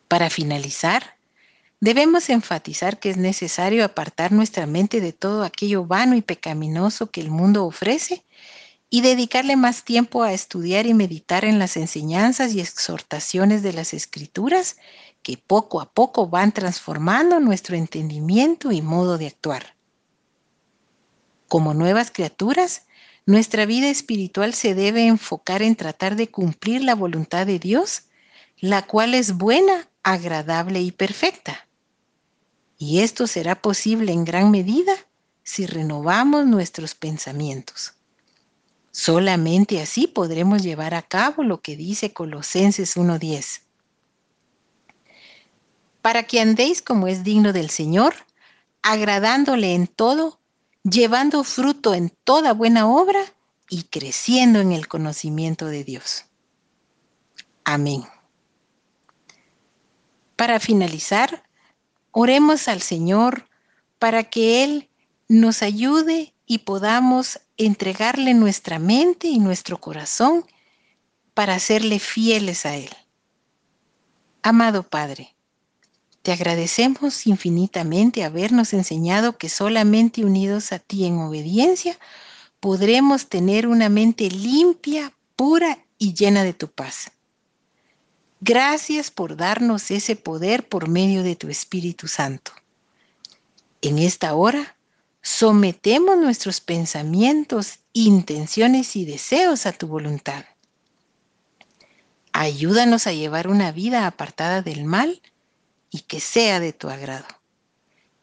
Para 0.07 0.31
finalizar, 0.31 1.12
debemos 1.83 2.29
enfatizar 2.29 2.97
que 2.97 3.09
es 3.09 3.17
necesario 3.17 3.83
apartar 3.83 4.31
nuestra 4.31 4.65
mente 4.65 5.01
de 5.01 5.11
todo 5.11 5.43
aquello 5.43 5.85
vano 5.85 6.15
y 6.15 6.21
pecaminoso 6.21 7.11
que 7.11 7.19
el 7.19 7.29
mundo 7.29 7.65
ofrece 7.65 8.23
y 8.89 9.01
dedicarle 9.01 9.57
más 9.57 9.83
tiempo 9.83 10.23
a 10.23 10.31
estudiar 10.31 10.85
y 10.85 10.93
meditar 10.93 11.43
en 11.43 11.59
las 11.59 11.75
enseñanzas 11.75 12.53
y 12.53 12.61
exhortaciones 12.61 13.63
de 13.63 13.73
las 13.73 13.93
escrituras 13.93 14.77
que 15.23 15.35
poco 15.35 15.81
a 15.81 15.91
poco 15.91 16.29
van 16.29 16.53
transformando 16.53 17.41
nuestro 17.41 17.75
entendimiento 17.75 18.71
y 18.71 18.81
modo 18.81 19.17
de 19.17 19.27
actuar. 19.27 19.75
Como 21.49 21.73
nuevas 21.73 22.11
criaturas, 22.11 22.83
nuestra 23.25 23.65
vida 23.65 23.89
espiritual 23.89 24.53
se 24.53 24.73
debe 24.73 25.05
enfocar 25.05 25.61
en 25.61 25.75
tratar 25.75 26.15
de 26.15 26.31
cumplir 26.31 26.81
la 26.81 26.95
voluntad 26.95 27.45
de 27.45 27.59
Dios, 27.59 28.03
la 28.57 28.83
cual 28.83 29.15
es 29.15 29.33
buena, 29.33 29.89
agradable 30.01 30.79
y 30.79 30.93
perfecta. 30.93 31.67
Y 32.83 32.99
esto 32.99 33.27
será 33.27 33.61
posible 33.61 34.11
en 34.11 34.25
gran 34.25 34.51
medida 34.51 34.93
si 35.41 35.65
renovamos 35.65 36.45
nuestros 36.45 36.95
pensamientos. 36.95 37.93
Solamente 38.91 39.81
así 39.81 40.05
podremos 40.05 40.63
llevar 40.63 40.93
a 40.93 41.01
cabo 41.01 41.43
lo 41.43 41.61
que 41.61 41.77
dice 41.77 42.11
Colosenses 42.11 42.97
1.10. 42.97 43.61
Para 46.01 46.23
que 46.23 46.41
andéis 46.41 46.81
como 46.81 47.07
es 47.07 47.23
digno 47.23 47.53
del 47.53 47.69
Señor, 47.69 48.15
agradándole 48.81 49.75
en 49.75 49.87
todo, 49.87 50.41
llevando 50.83 51.45
fruto 51.45 51.93
en 51.93 52.09
toda 52.25 52.51
buena 52.51 52.85
obra 52.89 53.21
y 53.69 53.83
creciendo 53.83 54.59
en 54.59 54.73
el 54.73 54.89
conocimiento 54.89 55.67
de 55.67 55.85
Dios. 55.85 56.25
Amén. 57.63 58.03
Para 60.35 60.59
finalizar, 60.59 61.43
oremos 62.13 62.69
al 62.69 62.81
Señor 62.81 63.49
para 63.99 64.23
que 64.23 64.63
Él 64.63 64.89
nos 65.27 65.61
ayude 65.61 66.33
y 66.45 66.59
podamos 66.59 67.41
entregarle 67.57 68.33
nuestra 68.33 68.79
mente 68.79 69.27
y 69.27 69.39
nuestro 69.39 69.81
corazón 69.81 70.45
para 71.33 71.59
serle 71.59 71.99
fieles 71.99 72.65
a 72.65 72.75
Él. 72.75 72.91
Amado 74.43 74.83
Padre, 74.83 75.35
te 76.21 76.31
agradecemos 76.31 77.27
infinitamente 77.27 78.23
habernos 78.23 78.73
enseñado 78.73 79.37
que 79.37 79.49
solamente 79.49 80.23
unidos 80.23 80.71
a 80.71 80.79
ti 80.79 81.05
en 81.05 81.17
obediencia 81.17 81.97
podremos 82.59 83.27
tener 83.27 83.67
una 83.67 83.89
mente 83.89 84.29
limpia, 84.29 85.11
pura 85.35 85.79
y 85.97 86.13
llena 86.13 86.43
de 86.43 86.53
tu 86.53 86.69
paz. 86.69 87.11
Gracias 88.45 89.09
por 89.09 89.37
darnos 89.37 89.89
ese 89.89 90.17
poder 90.17 90.67
por 90.67 90.89
medio 90.89 91.23
de 91.23 91.37
tu 91.37 91.47
Espíritu 91.47 92.09
Santo. 92.09 92.51
En 93.81 93.97
esta 93.97 94.35
hora 94.35 94.75
sometemos 95.21 96.17
nuestros 96.17 96.59
pensamientos, 96.59 97.79
intenciones 97.93 98.97
y 98.97 99.05
deseos 99.05 99.65
a 99.65 99.71
tu 99.71 99.87
voluntad. 99.87 100.43
Ayúdanos 102.33 103.07
a 103.07 103.13
llevar 103.13 103.47
una 103.47 103.71
vida 103.71 104.07
apartada 104.07 104.61
del 104.61 104.83
mal 104.83 105.21
y 105.89 106.01
que 106.01 106.19
sea 106.19 106.59
de 106.59 106.73
tu 106.73 106.89
agrado. 106.89 107.27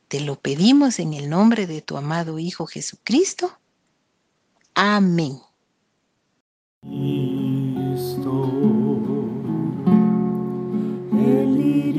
Te 0.09 0.21
lo 0.21 0.39
pedimos 0.39 0.99
en 0.99 1.15
el 1.15 1.31
nombre 1.31 1.67
de 1.67 1.81
tu 1.81 1.97
amado 1.97 2.39
Hijo 2.39 2.67
Jesucristo. 2.67 3.59
Amén. 4.75 5.41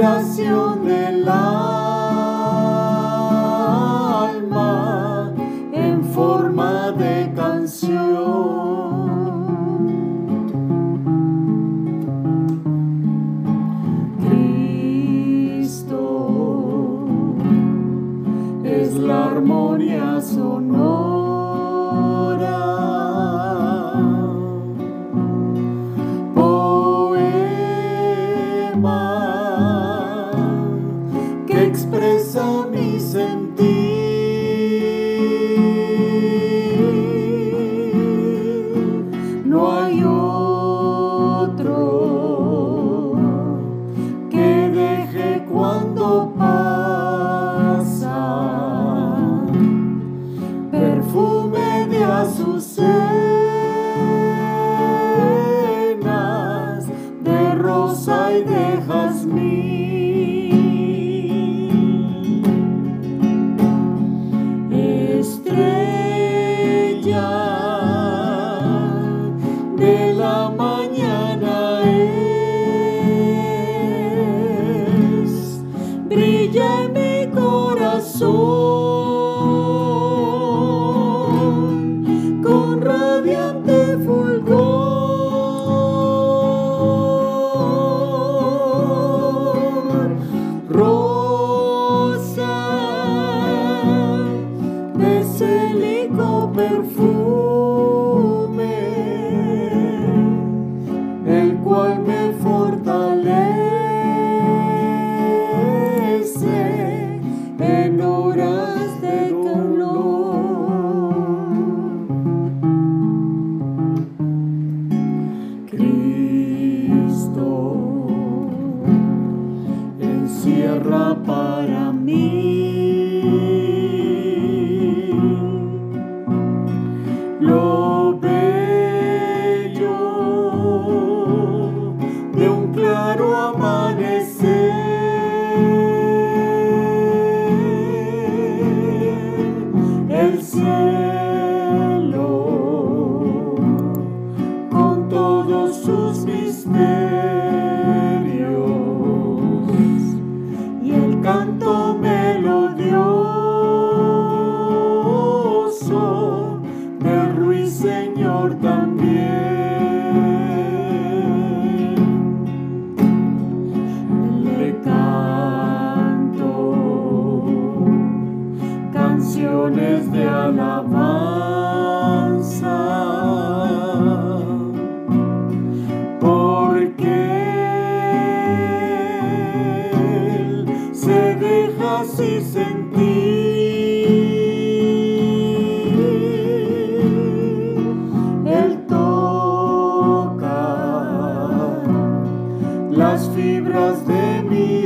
la 0.00 0.16
armonía 0.16 0.24
sonora 0.24 1.59